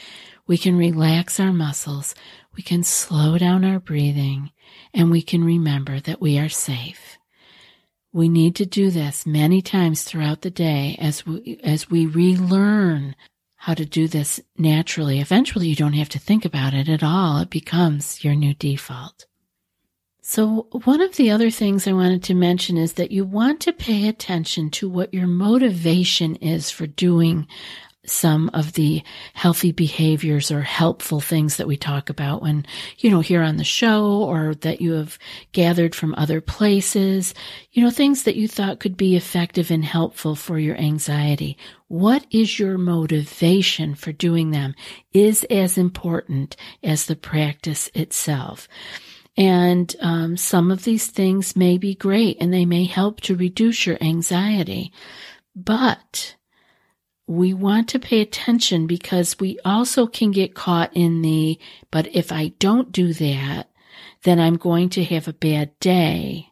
we 0.47 0.57
can 0.57 0.75
relax 0.75 1.39
our 1.39 1.53
muscles. 1.53 2.15
We 2.55 2.63
can 2.63 2.83
slow 2.83 3.37
down 3.37 3.63
our 3.63 3.79
breathing 3.79 4.51
and 4.93 5.11
we 5.11 5.21
can 5.21 5.43
remember 5.43 5.99
that 5.99 6.21
we 6.21 6.37
are 6.37 6.49
safe. 6.49 7.17
We 8.11 8.29
need 8.29 8.55
to 8.57 8.65
do 8.65 8.91
this 8.91 9.25
many 9.25 9.61
times 9.61 10.03
throughout 10.03 10.41
the 10.41 10.51
day 10.51 10.95
as 10.99 11.25
we, 11.25 11.59
as 11.63 11.89
we 11.89 12.05
relearn 12.05 13.15
how 13.55 13.73
to 13.73 13.85
do 13.85 14.07
this 14.07 14.39
naturally. 14.57 15.19
Eventually, 15.19 15.67
you 15.67 15.75
don't 15.75 15.93
have 15.93 16.09
to 16.09 16.19
think 16.19 16.45
about 16.45 16.73
it 16.73 16.89
at 16.89 17.01
all. 17.01 17.39
It 17.39 17.49
becomes 17.49 18.23
your 18.23 18.35
new 18.35 18.53
default. 18.53 19.25
So, 20.21 20.67
one 20.85 21.01
of 21.01 21.15
the 21.15 21.31
other 21.31 21.49
things 21.49 21.87
I 21.87 21.93
wanted 21.93 22.23
to 22.23 22.33
mention 22.33 22.77
is 22.77 22.93
that 22.93 23.11
you 23.11 23.25
want 23.25 23.61
to 23.61 23.73
pay 23.73 24.07
attention 24.07 24.69
to 24.71 24.89
what 24.89 25.13
your 25.13 25.27
motivation 25.27 26.35
is 26.37 26.69
for 26.69 26.87
doing 26.87 27.47
some 28.05 28.49
of 28.53 28.73
the 28.73 29.01
healthy 29.33 29.71
behaviors 29.71 30.51
or 30.51 30.61
helpful 30.61 31.21
things 31.21 31.57
that 31.57 31.67
we 31.67 31.77
talk 31.77 32.09
about 32.09 32.41
when, 32.41 32.65
you 32.97 33.09
know, 33.09 33.21
here 33.21 33.41
on 33.41 33.57
the 33.57 33.63
show 33.63 34.23
or 34.23 34.55
that 34.55 34.81
you 34.81 34.93
have 34.93 35.17
gathered 35.53 35.95
from 35.95 36.13
other 36.15 36.41
places, 36.41 37.33
you 37.71 37.83
know, 37.83 37.89
things 37.89 38.23
that 38.23 38.35
you 38.35 38.47
thought 38.47 38.79
could 38.79 38.97
be 38.97 39.15
effective 39.15 39.71
and 39.71 39.85
helpful 39.85 40.35
for 40.35 40.59
your 40.59 40.75
anxiety. 40.75 41.57
What 41.87 42.25
is 42.29 42.59
your 42.59 42.77
motivation 42.77 43.95
for 43.95 44.11
doing 44.11 44.51
them 44.51 44.75
is 45.13 45.43
as 45.45 45.77
important 45.77 46.57
as 46.83 47.05
the 47.05 47.15
practice 47.15 47.89
itself. 47.93 48.67
And 49.35 49.95
um, 49.99 50.37
some 50.37 50.71
of 50.71 50.83
these 50.83 51.07
things 51.07 51.55
may 51.55 51.77
be 51.77 51.95
great 51.95 52.37
and 52.39 52.53
they 52.53 52.65
may 52.65 52.85
help 52.85 53.21
to 53.21 53.35
reduce 53.35 53.85
your 53.87 53.97
anxiety. 54.01 54.91
But 55.55 56.35
we 57.27 57.53
want 57.53 57.89
to 57.89 57.99
pay 57.99 58.21
attention 58.21 58.87
because 58.87 59.39
we 59.39 59.57
also 59.63 60.07
can 60.07 60.31
get 60.31 60.55
caught 60.55 60.91
in 60.93 61.21
the, 61.21 61.59
but 61.89 62.13
if 62.13 62.31
I 62.31 62.49
don't 62.59 62.91
do 62.91 63.13
that, 63.13 63.69
then 64.23 64.39
I'm 64.39 64.57
going 64.57 64.89
to 64.89 65.03
have 65.05 65.27
a 65.27 65.33
bad 65.33 65.77
day. 65.79 66.49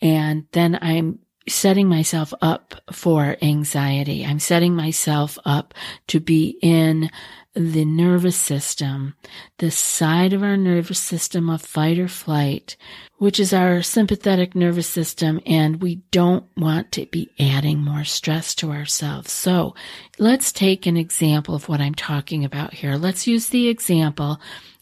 And 0.00 0.46
then 0.52 0.78
I'm 0.80 1.20
setting 1.48 1.88
myself 1.88 2.32
up 2.40 2.74
for 2.92 3.36
anxiety. 3.42 4.24
I'm 4.24 4.38
setting 4.38 4.74
myself 4.74 5.38
up 5.44 5.74
to 6.08 6.20
be 6.20 6.58
in 6.62 7.10
the 7.54 7.84
nervous 7.84 8.36
system, 8.36 9.14
the 9.58 9.70
side 9.70 10.32
of 10.32 10.42
our 10.42 10.56
nervous 10.56 11.00
system 11.00 11.50
of 11.50 11.60
fight 11.60 11.98
or 11.98 12.06
flight, 12.06 12.76
which 13.16 13.40
is 13.40 13.52
our 13.52 13.82
sympathetic 13.82 14.54
nervous 14.54 14.86
system. 14.86 15.40
And 15.44 15.82
we 15.82 15.96
don't 16.12 16.44
want 16.56 16.92
to 16.92 17.06
be 17.06 17.30
adding 17.40 17.78
more 17.80 18.04
stress 18.04 18.54
to 18.56 18.70
ourselves. 18.70 19.32
So 19.32 19.74
let's 20.18 20.52
take 20.52 20.86
an 20.86 20.96
example 20.96 21.54
of 21.54 21.68
what 21.68 21.80
I'm 21.80 21.94
talking 21.94 22.44
about 22.44 22.74
here. 22.74 22.94
Let's 22.94 23.26
use 23.26 23.48
the 23.48 23.68
example 23.68 24.40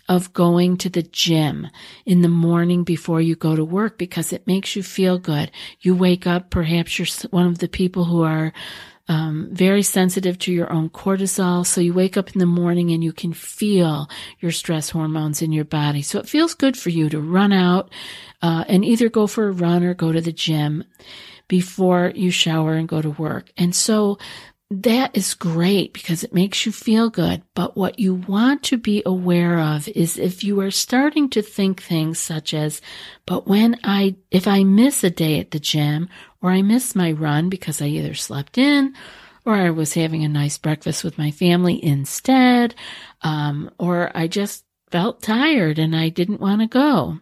of 0.08 0.32
going 0.32 0.76
to 0.78 0.88
the 0.88 1.02
gym 1.02 1.68
in 2.04 2.22
the 2.22 2.28
morning 2.28 2.84
before 2.84 3.20
you 3.20 3.34
go 3.34 3.56
to 3.56 3.64
work 3.64 3.98
because 3.98 4.32
it 4.32 4.46
makes 4.46 4.76
you 4.76 4.82
feel 4.82 5.18
good. 5.18 5.50
You 5.80 5.94
wake 5.94 6.26
up, 6.26 6.50
perhaps 6.50 6.98
you're 6.98 7.30
one 7.30 7.46
of 7.46 7.58
the 7.58 7.68
people 7.68 8.04
who 8.04 8.22
are 8.22 8.52
um, 9.08 9.48
very 9.52 9.82
sensitive 9.82 10.38
to 10.40 10.52
your 10.52 10.72
own 10.72 10.90
cortisol. 10.90 11.64
So 11.64 11.80
you 11.80 11.94
wake 11.94 12.16
up 12.16 12.32
in 12.32 12.40
the 12.40 12.46
morning 12.46 12.90
and 12.90 13.04
you 13.04 13.12
can 13.12 13.32
feel 13.32 14.08
your 14.40 14.50
stress 14.50 14.90
hormones 14.90 15.42
in 15.42 15.52
your 15.52 15.64
body. 15.64 16.02
So 16.02 16.18
it 16.18 16.28
feels 16.28 16.54
good 16.54 16.76
for 16.76 16.90
you 16.90 17.08
to 17.10 17.20
run 17.20 17.52
out 17.52 17.90
uh, 18.42 18.64
and 18.68 18.84
either 18.84 19.08
go 19.08 19.26
for 19.26 19.48
a 19.48 19.52
run 19.52 19.84
or 19.84 19.94
go 19.94 20.12
to 20.12 20.20
the 20.20 20.32
gym 20.32 20.84
before 21.48 22.12
you 22.14 22.30
shower 22.30 22.74
and 22.74 22.88
go 22.88 23.00
to 23.00 23.10
work. 23.10 23.52
And 23.56 23.74
so 23.74 24.18
that 24.70 25.16
is 25.16 25.34
great 25.34 25.92
because 25.92 26.24
it 26.24 26.34
makes 26.34 26.66
you 26.66 26.72
feel 26.72 27.08
good. 27.08 27.42
But 27.54 27.76
what 27.76 28.00
you 28.00 28.14
want 28.14 28.64
to 28.64 28.76
be 28.76 29.02
aware 29.06 29.60
of 29.60 29.88
is 29.88 30.18
if 30.18 30.42
you 30.42 30.60
are 30.60 30.72
starting 30.72 31.30
to 31.30 31.42
think 31.42 31.82
things 31.82 32.18
such 32.18 32.52
as, 32.52 32.80
but 33.26 33.46
when 33.46 33.78
I, 33.84 34.16
if 34.30 34.48
I 34.48 34.64
miss 34.64 35.04
a 35.04 35.10
day 35.10 35.38
at 35.38 35.52
the 35.52 35.60
gym 35.60 36.08
or 36.42 36.50
I 36.50 36.62
miss 36.62 36.96
my 36.96 37.12
run 37.12 37.48
because 37.48 37.80
I 37.80 37.86
either 37.86 38.14
slept 38.14 38.58
in 38.58 38.94
or 39.44 39.54
I 39.54 39.70
was 39.70 39.94
having 39.94 40.24
a 40.24 40.28
nice 40.28 40.58
breakfast 40.58 41.04
with 41.04 41.16
my 41.16 41.30
family 41.30 41.82
instead, 41.82 42.74
um, 43.22 43.70
or 43.78 44.10
I 44.16 44.26
just 44.26 44.64
felt 44.90 45.22
tired 45.22 45.78
and 45.78 45.94
I 45.94 46.08
didn't 46.08 46.40
want 46.40 46.60
to 46.62 46.66
go 46.66 47.20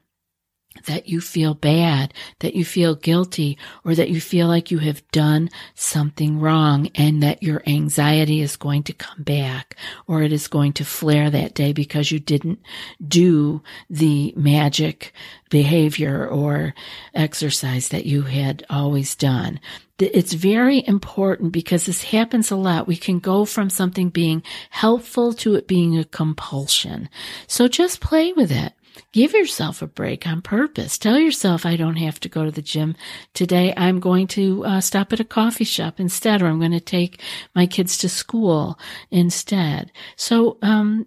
that 0.87 1.08
you 1.08 1.20
feel 1.20 1.54
bad, 1.54 2.12
that 2.40 2.54
you 2.54 2.64
feel 2.64 2.94
guilty, 2.94 3.56
or 3.84 3.94
that 3.94 4.10
you 4.10 4.20
feel 4.20 4.48
like 4.48 4.70
you 4.70 4.78
have 4.78 5.06
done 5.10 5.48
something 5.74 6.40
wrong 6.40 6.88
and 6.94 7.22
that 7.22 7.42
your 7.42 7.62
anxiety 7.66 8.40
is 8.40 8.56
going 8.56 8.82
to 8.82 8.92
come 8.92 9.22
back 9.22 9.76
or 10.06 10.22
it 10.22 10.32
is 10.32 10.48
going 10.48 10.72
to 10.72 10.84
flare 10.84 11.30
that 11.30 11.54
day 11.54 11.72
because 11.72 12.10
you 12.10 12.18
didn't 12.18 12.60
do 13.06 13.62
the 13.88 14.32
magic 14.37 15.12
behavior 15.48 16.26
or 16.26 16.74
exercise 17.14 17.88
that 17.88 18.06
you 18.06 18.22
had 18.22 18.64
always 18.68 19.14
done. 19.14 19.60
It's 19.98 20.32
very 20.32 20.84
important 20.87 21.52
because 21.52 21.87
this 21.87 22.02
happens 22.02 22.50
a 22.50 22.56
lot. 22.56 22.88
We 22.88 22.96
can 22.96 23.20
go 23.20 23.44
from 23.44 23.70
something 23.70 24.08
being 24.08 24.42
helpful 24.70 25.32
to 25.34 25.54
it 25.54 25.68
being 25.68 25.96
a 25.96 26.04
compulsion. 26.04 27.08
So 27.46 27.68
just 27.68 28.00
play 28.00 28.32
with 28.32 28.50
it. 28.50 28.72
Give 29.12 29.33
yourself 29.33 29.83
a 29.83 29.87
break 29.87 30.26
on 30.26 30.42
purpose. 30.42 30.98
Tell 30.98 31.18
yourself, 31.18 31.66
I 31.66 31.76
don't 31.76 31.96
have 31.96 32.20
to 32.20 32.28
go 32.28 32.44
to 32.44 32.50
the 32.50 32.62
gym 32.62 32.96
today. 33.33 33.72
I'm 33.76 34.00
going 34.00 34.26
to 34.28 34.64
uh, 34.64 34.80
stop 34.80 35.12
at 35.12 35.20
a 35.20 35.24
coffee 35.24 35.64
shop 35.64 36.00
instead, 36.00 36.42
or 36.42 36.46
I'm 36.46 36.59
going 36.59 36.72
to 36.72 36.80
take 36.80 37.20
my 37.54 37.66
kids 37.66 37.98
to 37.98 38.09
school 38.09 38.78
instead. 39.11 39.92
So, 40.16 40.59
um, 40.62 41.07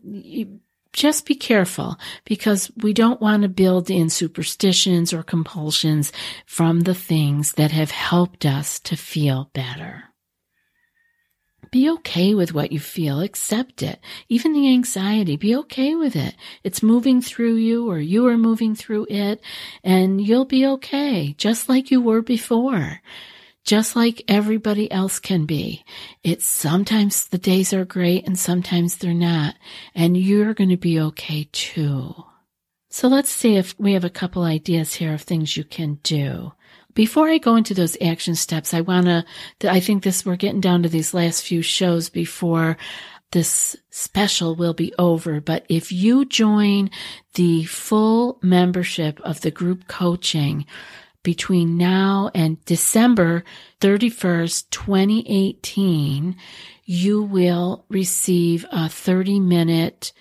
just 0.94 1.28
be 1.28 1.36
careful 1.36 1.98
because 2.26 2.72
we 2.78 2.92
don't 2.92 3.22
want 3.22 3.44
to 3.44 3.50
build 3.50 3.90
in 3.90 4.10
superstitions 4.10 5.14
or 5.14 5.22
compulsions 5.22 6.12
from 6.48 6.82
the 6.82 6.96
things 6.96 7.54
that 7.54 7.72
have 7.72 7.92
helped 7.92 8.46
us 8.46 8.80
to 8.80 8.96
feel 8.96 9.52
better. 9.54 10.06
Be 11.72 11.90
okay 11.92 12.34
with 12.34 12.54
what 12.54 12.72
you 12.72 12.80
feel. 12.80 13.20
Accept 13.22 13.84
it. 13.84 14.00
Even 14.30 14.54
the 14.54 14.70
anxiety, 14.70 15.36
be 15.36 15.56
okay 15.58 15.96
with 15.96 16.16
it. 16.16 16.36
It's 16.64 16.84
moving 16.84 17.22
through 17.22 17.56
you 17.56 17.90
or 17.90 18.00
you 18.00 18.28
are 18.28 18.38
moving 18.38 18.76
through 18.76 19.08
it 19.10 19.42
and 19.84 20.22
you'll 20.22 20.46
be 20.46 20.66
okay, 20.66 21.36
just 21.38 21.68
like 21.70 21.92
you 21.92 22.02
were 22.02 22.22
before. 22.22 23.02
Just 23.66 23.98
like 23.98 24.24
everybody 24.30 24.90
else 24.90 25.20
can 25.20 25.46
be. 25.46 25.84
It's 26.24 26.48
sometimes 26.48 27.28
the 27.28 27.38
days 27.38 27.74
are 27.74 27.84
great 27.84 28.26
and 28.26 28.40
sometimes 28.40 28.96
they're 28.96 29.14
not. 29.14 29.56
And 29.94 30.16
you're 30.16 30.54
going 30.54 30.70
to 30.70 30.78
be 30.78 31.00
okay 31.02 31.50
too. 31.52 32.16
So 32.90 33.10
let's 33.10 33.30
see 33.30 33.58
if 33.58 33.78
we 33.78 33.92
have 33.94 34.06
a 34.06 34.10
couple 34.10 34.44
ideas 34.44 34.94
here 34.94 35.14
of 35.14 35.22
things 35.22 35.58
you 35.58 35.66
can 35.66 35.96
do. 36.04 36.54
Before 36.98 37.30
I 37.30 37.38
go 37.38 37.56
into 37.56 37.76
those 37.76 37.96
action 38.02 38.34
steps, 38.34 38.74
I 38.74 38.82
want 38.82 39.06
to, 39.06 39.24
I 39.72 39.80
think 39.80 40.02
this, 40.02 40.26
we're 40.26 40.36
getting 40.36 40.62
down 40.62 40.82
to 40.82 40.90
these 40.90 41.14
last 41.14 41.44
few 41.44 41.62
shows 41.62 42.10
before 42.10 42.76
this 43.34 43.76
special 43.92 44.56
will 44.56 44.74
be 44.74 44.92
over. 44.98 45.40
But 45.40 45.64
if 45.70 45.92
you 45.92 46.26
join 46.26 46.90
the 47.36 47.66
full 47.66 48.40
membership 48.42 49.22
of 49.22 49.42
the 49.42 49.52
group 49.52 49.88
coaching 49.88 50.66
between 51.22 51.78
now 51.78 52.32
and 52.34 52.66
December 52.66 53.44
31st, 53.80 54.72
2018, 54.72 56.36
you 56.84 57.22
will 57.22 57.86
receive 57.90 58.66
a 58.72 58.90
30 58.90 59.40
minute 59.40 60.14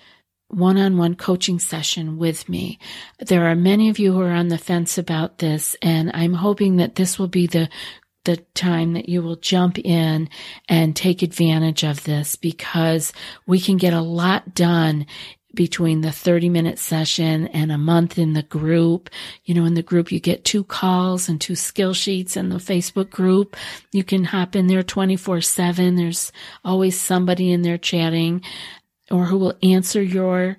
one 0.49 0.77
on 0.77 0.97
one 0.97 1.15
coaching 1.15 1.59
session 1.59 2.17
with 2.17 2.47
me. 2.47 2.79
There 3.19 3.47
are 3.47 3.55
many 3.55 3.89
of 3.89 3.99
you 3.99 4.13
who 4.13 4.21
are 4.21 4.31
on 4.31 4.47
the 4.47 4.57
fence 4.57 4.97
about 4.97 5.39
this, 5.39 5.75
and 5.81 6.11
I'm 6.13 6.33
hoping 6.33 6.77
that 6.77 6.95
this 6.95 7.19
will 7.19 7.27
be 7.27 7.47
the 7.47 7.69
the 8.23 8.37
time 8.55 8.91
that 8.91 9.07
you 9.07 9.21
will 9.21 9.37
jump 9.37 9.79
in 9.79 10.27
and 10.67 10.93
take 10.93 11.21
advantage 11.21 11.85
of 11.85 12.03
this 12.03 12.35
because 12.35 13.13
we 13.45 13.57
can 13.57 13.77
get 13.77 13.93
a 13.93 14.01
lot 14.01 14.53
done 14.53 15.05
between 15.57 16.01
the 16.01 16.11
30 16.11 16.49
minute 16.49 16.77
session 16.77 17.47
and 17.47 17.71
a 17.71 17.77
month 17.77 18.17
in 18.17 18.33
the 18.33 18.43
group. 18.43 19.09
You 19.45 19.55
know, 19.55 19.65
in 19.65 19.73
the 19.73 19.81
group, 19.81 20.11
you 20.11 20.19
get 20.19 20.45
two 20.45 20.63
calls 20.63 21.27
and 21.27 21.41
two 21.41 21.55
skill 21.55 21.93
sheets 21.93 22.37
in 22.37 22.49
the 22.49 22.57
Facebook 22.57 23.09
group. 23.09 23.55
You 23.91 24.03
can 24.03 24.25
hop 24.25 24.55
in 24.55 24.67
there 24.67 24.83
24 24.83 25.41
seven. 25.41 25.95
There's 25.95 26.31
always 26.63 26.99
somebody 26.99 27.51
in 27.51 27.63
there 27.63 27.77
chatting 27.77 28.43
or 29.11 29.25
who 29.25 29.37
will 29.37 29.57
answer 29.61 30.01
your 30.01 30.57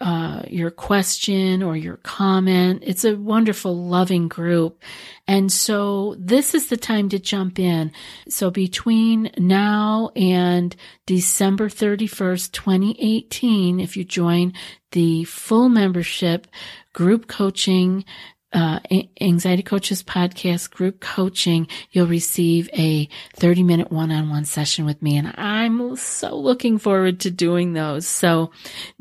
uh, 0.00 0.42
your 0.48 0.70
question 0.70 1.62
or 1.62 1.76
your 1.76 1.98
comment. 1.98 2.82
It's 2.86 3.04
a 3.04 3.16
wonderful, 3.16 3.76
loving 3.76 4.28
group. 4.28 4.82
And 5.28 5.52
so 5.52 6.16
this 6.18 6.54
is 6.54 6.68
the 6.68 6.78
time 6.78 7.10
to 7.10 7.18
jump 7.18 7.58
in. 7.58 7.92
So 8.26 8.50
between 8.50 9.30
now 9.36 10.10
and 10.16 10.74
December 11.04 11.68
31st, 11.68 12.50
2018, 12.52 13.78
if 13.78 13.94
you 13.94 14.04
join 14.04 14.54
the 14.92 15.24
full 15.24 15.68
membership 15.68 16.46
group 16.94 17.28
coaching 17.28 18.04
uh, 18.52 18.80
Anxiety 19.20 19.62
Coaches 19.62 20.02
podcast 20.02 20.70
group 20.70 20.98
coaching, 21.00 21.68
you'll 21.92 22.08
receive 22.08 22.68
a 22.72 23.08
30 23.36 23.62
minute 23.62 23.92
one 23.92 24.10
on 24.10 24.28
one 24.28 24.44
session 24.44 24.84
with 24.84 25.00
me. 25.02 25.16
And 25.16 25.32
I'm 25.36 25.94
so 25.96 26.36
looking 26.36 26.78
forward 26.78 27.20
to 27.20 27.30
doing 27.30 27.74
those. 27.74 28.08
So 28.08 28.50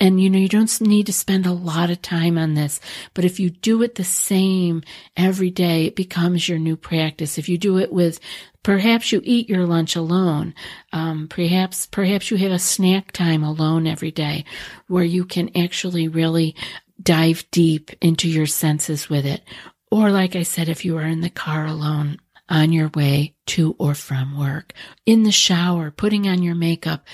and 0.00 0.20
you 0.20 0.30
know, 0.30 0.38
you 0.38 0.48
don't 0.48 0.80
need 0.80 1.06
to 1.06 1.12
spend 1.12 1.46
a 1.46 1.52
lot 1.52 1.90
of 1.90 2.02
time 2.02 2.38
on 2.38 2.54
this, 2.54 2.80
but 3.14 3.24
if 3.24 3.40
you 3.40 3.50
do 3.50 3.82
it 3.82 3.94
the 3.94 4.04
same 4.04 4.82
every 5.16 5.50
day, 5.50 5.86
it 5.86 5.96
becomes 5.96 6.48
your 6.48 6.58
new 6.58 6.76
practice. 6.76 7.38
If 7.38 7.48
you 7.48 7.58
do 7.58 7.78
it 7.78 7.92
with, 7.92 8.20
perhaps 8.62 9.12
you 9.12 9.20
eat 9.24 9.48
your 9.48 9.66
lunch 9.66 9.96
alone. 9.96 10.54
Um, 10.92 11.28
perhaps, 11.28 11.86
perhaps 11.86 12.30
you 12.30 12.36
have 12.38 12.52
a 12.52 12.58
snack 12.58 13.12
time 13.12 13.42
alone 13.42 13.86
every 13.86 14.10
day 14.10 14.44
where 14.88 15.04
you 15.04 15.24
can 15.24 15.56
actually 15.56 16.08
really 16.08 16.54
dive 17.02 17.44
deep 17.50 17.90
into 18.00 18.28
your 18.28 18.46
senses 18.46 19.08
with 19.08 19.26
it. 19.26 19.42
Or 19.90 20.10
like 20.10 20.34
I 20.34 20.42
said, 20.42 20.68
if 20.68 20.84
you 20.84 20.96
are 20.98 21.06
in 21.06 21.20
the 21.20 21.30
car 21.30 21.66
alone, 21.66 22.18
on 22.48 22.72
your 22.72 22.88
way 22.94 23.34
to 23.46 23.74
or 23.78 23.94
from 23.94 24.38
work, 24.38 24.72
in 25.04 25.24
the 25.24 25.32
shower, 25.32 25.90
putting 25.90 26.28
on 26.28 26.42
your 26.42 26.54
makeup, 26.54 27.04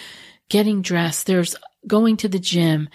getting 0.48 0.82
dressed. 0.82 1.26
There's 1.26 1.56
going 1.86 2.16
to 2.18 2.28
the 2.28 2.38
gym, 2.38 2.88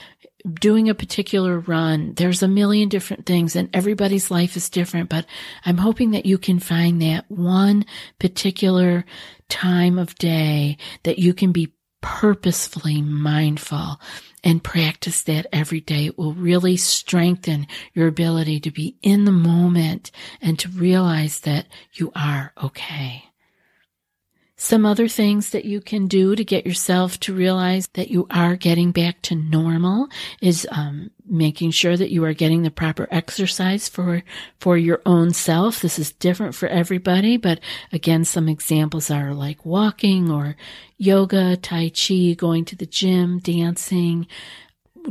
doing 0.59 0.89
a 0.89 0.95
particular 0.95 1.59
run. 1.59 2.13
There's 2.15 2.43
a 2.43 2.47
million 2.47 2.89
different 2.89 3.25
things 3.25 3.55
and 3.55 3.69
everybody's 3.73 4.31
life 4.31 4.55
is 4.55 4.69
different, 4.69 5.09
but 5.09 5.25
I'm 5.65 5.77
hoping 5.77 6.11
that 6.11 6.25
you 6.25 6.37
can 6.37 6.59
find 6.59 7.01
that 7.01 7.29
one 7.29 7.85
particular 8.19 9.05
time 9.49 9.97
of 9.97 10.15
day 10.15 10.77
that 11.03 11.19
you 11.19 11.33
can 11.33 11.51
be 11.51 11.73
purposefully 12.01 13.01
mindful 13.01 13.99
and 14.43 14.63
practice 14.63 15.23
that 15.23 15.47
every 15.51 15.81
day. 15.81 16.05
It 16.05 16.17
will 16.17 16.33
really 16.33 16.77
strengthen 16.77 17.67
your 17.93 18.07
ability 18.07 18.59
to 18.61 18.71
be 18.71 18.97
in 19.01 19.25
the 19.25 19.31
moment 19.31 20.11
and 20.41 20.57
to 20.59 20.69
realize 20.69 21.41
that 21.41 21.65
you 21.93 22.11
are 22.15 22.53
okay. 22.63 23.26
Some 24.59 24.87
other 24.87 25.07
things 25.07 25.51
that 25.51 25.65
you 25.65 25.79
can 25.79 26.07
do 26.07 26.35
to 26.35 26.43
get 26.43 26.65
yourself 26.65 27.19
to 27.21 27.33
realize 27.33 27.87
that 27.93 28.09
you 28.09 28.25
are 28.31 28.55
getting 28.55 28.91
back 28.91 29.21
to 29.23 29.35
normal 29.35 30.07
is 30.41 30.67
um, 30.71 31.11
making 31.29 31.69
sure 31.69 31.95
that 31.95 32.09
you 32.09 32.23
are 32.23 32.33
getting 32.33 32.63
the 32.63 32.71
proper 32.71 33.07
exercise 33.11 33.87
for 33.87 34.23
for 34.59 34.75
your 34.75 34.99
own 35.05 35.31
self. 35.31 35.81
This 35.81 35.99
is 35.99 36.11
different 36.11 36.55
for 36.55 36.67
everybody, 36.67 37.37
but 37.37 37.59
again, 37.91 38.25
some 38.25 38.49
examples 38.49 39.11
are 39.11 39.31
like 39.35 39.63
walking 39.63 40.31
or 40.31 40.55
yoga, 40.97 41.55
tai 41.57 41.91
chi, 41.91 42.33
going 42.33 42.65
to 42.65 42.75
the 42.75 42.87
gym, 42.87 43.37
dancing, 43.37 44.25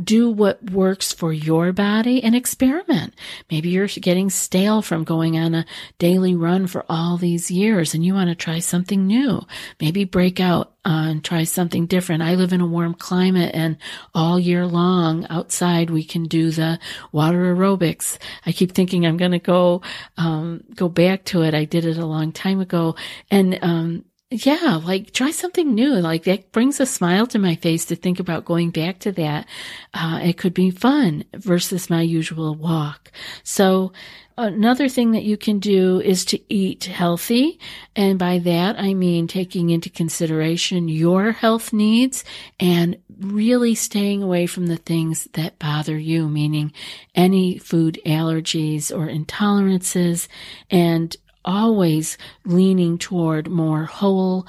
do 0.04 0.30
what 0.30 0.70
works 0.70 1.12
for 1.12 1.32
your 1.32 1.72
body 1.72 2.22
and 2.22 2.34
experiment. 2.34 3.14
Maybe 3.50 3.70
you're 3.70 3.86
getting 3.86 4.30
stale 4.30 4.82
from 4.82 5.04
going 5.04 5.36
on 5.36 5.54
a 5.54 5.66
daily 5.98 6.34
run 6.34 6.66
for 6.66 6.84
all 6.88 7.16
these 7.16 7.50
years 7.50 7.94
and 7.94 8.04
you 8.04 8.14
want 8.14 8.28
to 8.28 8.34
try 8.34 8.58
something 8.58 9.06
new. 9.06 9.42
Maybe 9.80 10.04
break 10.04 10.40
out 10.40 10.72
and 10.84 11.22
try 11.24 11.44
something 11.44 11.86
different. 11.86 12.22
I 12.22 12.36
live 12.36 12.52
in 12.52 12.60
a 12.60 12.66
warm 12.66 12.94
climate 12.94 13.54
and 13.54 13.76
all 14.14 14.38
year 14.38 14.66
long 14.66 15.26
outside 15.28 15.90
we 15.90 16.04
can 16.04 16.24
do 16.24 16.50
the 16.50 16.78
water 17.12 17.54
aerobics. 17.54 18.18
I 18.46 18.52
keep 18.52 18.72
thinking 18.72 19.04
I'm 19.04 19.16
going 19.16 19.32
to 19.32 19.38
go, 19.38 19.82
um, 20.16 20.64
go 20.74 20.88
back 20.88 21.24
to 21.26 21.42
it. 21.42 21.54
I 21.54 21.64
did 21.64 21.84
it 21.84 21.98
a 21.98 22.06
long 22.06 22.32
time 22.32 22.60
ago 22.60 22.94
and, 23.30 23.58
um, 23.62 24.04
yeah, 24.30 24.80
like 24.84 25.12
try 25.12 25.30
something 25.30 25.72
new. 25.72 25.94
Like 25.94 26.24
that 26.24 26.50
brings 26.50 26.80
a 26.80 26.86
smile 26.86 27.28
to 27.28 27.38
my 27.38 27.54
face 27.54 27.84
to 27.86 27.96
think 27.96 28.18
about 28.18 28.44
going 28.44 28.70
back 28.70 28.98
to 29.00 29.12
that. 29.12 29.46
Uh, 29.94 30.20
it 30.22 30.36
could 30.36 30.52
be 30.52 30.70
fun 30.70 31.24
versus 31.32 31.88
my 31.88 32.02
usual 32.02 32.56
walk. 32.56 33.12
So 33.44 33.92
another 34.36 34.88
thing 34.88 35.12
that 35.12 35.22
you 35.22 35.36
can 35.36 35.60
do 35.60 36.00
is 36.00 36.24
to 36.26 36.40
eat 36.52 36.84
healthy. 36.86 37.60
And 37.94 38.18
by 38.18 38.40
that, 38.40 38.80
I 38.80 38.94
mean 38.94 39.28
taking 39.28 39.70
into 39.70 39.90
consideration 39.90 40.88
your 40.88 41.30
health 41.30 41.72
needs 41.72 42.24
and 42.58 42.98
really 43.20 43.76
staying 43.76 44.24
away 44.24 44.46
from 44.46 44.66
the 44.66 44.76
things 44.76 45.28
that 45.34 45.60
bother 45.60 45.96
you, 45.96 46.28
meaning 46.28 46.72
any 47.14 47.58
food 47.58 48.00
allergies 48.04 48.90
or 48.90 49.06
intolerances 49.06 50.26
and 50.68 51.16
always 51.46 52.18
leaning 52.44 52.98
toward 52.98 53.48
more 53.48 53.84
whole 53.84 54.46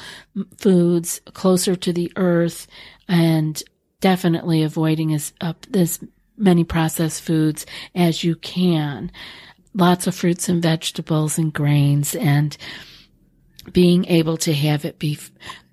foods 0.58 1.22
closer 1.34 1.76
to 1.76 1.94
the 1.94 2.12
earth 2.16 2.68
and 3.08 3.62
definitely 4.02 4.64
avoiding 4.64 5.14
as, 5.14 5.34
as 5.74 6.00
many 6.38 6.64
processed 6.64 7.22
foods 7.22 7.66
as 7.96 8.24
you 8.24 8.36
can. 8.36 9.12
Lots 9.74 10.08
of 10.08 10.16
fruits 10.16 10.50
and 10.50 10.62
vegetables 10.62 11.38
and 11.38 11.54
grains 11.54 12.16
and 12.16 12.58
being 13.72 14.06
able 14.06 14.38
to 14.38 14.54
have 14.54 14.86
it 14.86 15.00
be 15.00 15.18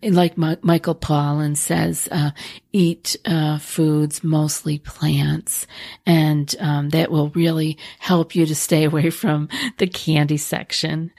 like 0.03 0.37
Michael 0.37 0.95
Pollan 0.95 1.57
says, 1.57 2.09
uh, 2.11 2.33
eat 2.73 3.17
uh, 3.25 3.59
foods, 3.59 4.23
mostly 4.23 4.79
plants, 4.79 5.67
and 6.05 6.55
um, 6.61 6.91
that 6.91 7.11
will 7.11 7.31
really 7.31 7.79
help 7.99 8.35
you 8.35 8.45
to 8.45 8.55
stay 8.55 8.85
away 8.85 9.11
from 9.11 9.49
the 9.79 9.87
candy 9.87 10.37
section. 10.37 11.11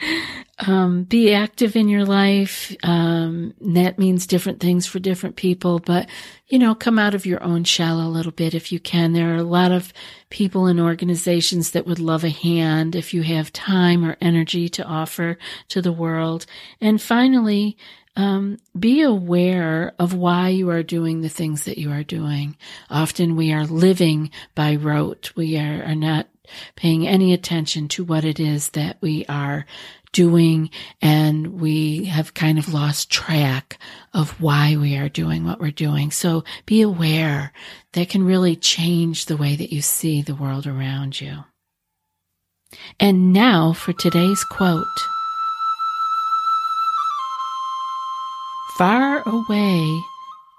Um, 0.60 1.04
be 1.04 1.34
active 1.34 1.76
in 1.76 1.90
your 1.90 2.06
life. 2.06 2.74
Um, 2.82 3.54
that 3.60 4.00
means 4.00 4.26
different 4.26 4.62
things 4.62 4.88
for 4.88 5.00
different 5.00 5.36
people, 5.36 5.80
but 5.80 6.08
you 6.48 6.58
know, 6.58 6.74
come 6.74 6.98
out 6.98 7.14
of 7.14 7.26
your 7.26 7.44
own 7.44 7.66
shell 7.66 8.00
a 8.00 8.08
little 8.08 8.32
bit 8.32 8.54
if 8.54 8.72
you 8.72 8.80
can. 8.80 9.12
There 9.12 9.34
are 9.34 9.38
a 9.38 9.44
lot 9.44 9.74
of 9.74 9.92
people 10.30 10.68
and 10.68 10.80
organizations 10.80 11.72
that 11.72 11.86
would 11.86 12.00
love 12.00 12.24
a 12.24 12.30
hand 12.30 12.96
if 12.96 13.14
you 13.14 13.24
have 13.24 13.52
time 13.52 14.06
or 14.06 14.16
energy 14.22 14.70
to 14.70 14.86
offer 14.86 15.38
to 15.70 15.82
the 15.82 15.92
world. 15.92 16.46
And 16.80 17.02
finally, 17.02 17.78
um, 18.16 18.58
be 18.80 19.02
aware 19.02 19.94
of 20.00 20.14
why 20.14 20.50
you 20.50 20.70
are 20.70 20.84
doing 20.84 21.20
the 21.20 21.30
things 21.30 21.66
that 21.66 21.78
you 21.78 21.92
are 21.92 22.04
doing. 22.04 22.56
Often 22.90 23.36
we 23.36 23.52
are 23.52 23.66
living 23.66 24.32
by 24.54 24.76
rote. 24.76 25.34
We 25.36 25.58
are, 25.58 25.84
are 25.84 25.96
not 25.96 26.28
paying 26.76 27.08
any 27.08 27.34
attention 27.34 27.88
to 27.90 28.04
what 28.04 28.24
it 28.24 28.40
is 28.40 28.70
that 28.70 28.98
we 29.02 29.26
are 29.28 29.66
doing 30.16 30.70
and 31.02 31.60
we 31.60 32.06
have 32.06 32.34
kind 32.34 32.58
of 32.58 32.74
lost 32.74 33.12
track 33.12 33.78
of 34.14 34.40
why 34.42 34.78
we 34.78 34.96
are 34.96 35.10
doing 35.10 35.44
what 35.44 35.60
we're 35.60 35.72
doing. 35.72 36.10
So 36.10 36.46
be 36.66 36.82
aware 36.82 37.52
that 37.92 38.08
can 38.08 38.24
really 38.24 38.56
change 38.56 39.26
the 39.26 39.36
way 39.36 39.58
that 39.58 39.74
you 39.74 39.82
see 39.82 40.22
the 40.22 40.34
world 40.34 40.66
around 40.66 41.20
you. 41.20 41.44
And 42.98 43.34
now 43.34 43.74
for 43.74 43.92
today's 43.92 44.46
quote. 44.46 44.86
Far 48.78 49.22
away 49.26 50.00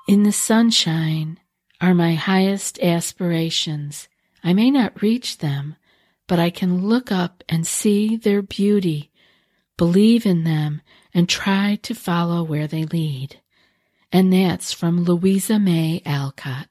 in 0.07 0.23
the 0.23 0.33
sunshine 0.33 1.41
are 1.81 1.95
my 1.95 2.13
highest 2.13 2.79
aspirations. 2.83 4.07
I 4.45 4.53
may 4.53 4.71
not 4.71 5.01
reach 5.01 5.39
them, 5.39 5.77
but 6.27 6.39
I 6.39 6.51
can 6.51 6.87
look 6.87 7.11
up 7.11 7.43
and 7.49 7.67
see 7.67 8.17
their 8.17 8.43
beauty, 8.43 9.11
believe 9.77 10.27
in 10.27 10.45
them, 10.45 10.83
and 11.13 11.29
try 11.29 11.79
to 11.83 11.95
follow 11.95 12.43
where 12.43 12.67
they 12.67 12.85
lead. 12.85 13.41
And 14.13 14.33
that's 14.33 14.73
from 14.73 15.05
Louisa 15.05 15.59
May 15.59 16.01
Alcott. 16.07 16.69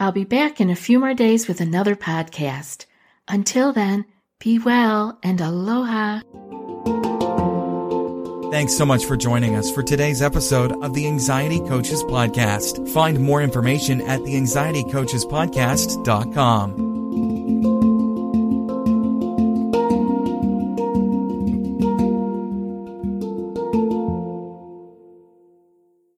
I'll 0.00 0.12
be 0.12 0.24
back 0.24 0.60
in 0.60 0.70
a 0.70 0.76
few 0.76 1.00
more 1.00 1.14
days 1.14 1.48
with 1.48 1.60
another 1.60 1.96
podcast. 1.96 2.86
Until 3.26 3.72
then, 3.72 4.04
be 4.38 4.58
well 4.58 5.18
and 5.22 5.40
aloha. 5.40 6.20
Thanks 8.50 8.74
so 8.74 8.86
much 8.86 9.04
for 9.04 9.16
joining 9.16 9.56
us 9.56 9.70
for 9.70 9.82
today's 9.82 10.22
episode 10.22 10.72
of 10.82 10.94
the 10.94 11.06
Anxiety 11.06 11.58
Coaches 11.60 12.02
Podcast. 12.04 12.88
Find 12.88 13.20
more 13.20 13.42
information 13.42 14.00
at 14.02 14.24
the 14.24 14.36
anxietycoachespodcast.com. 14.36 16.87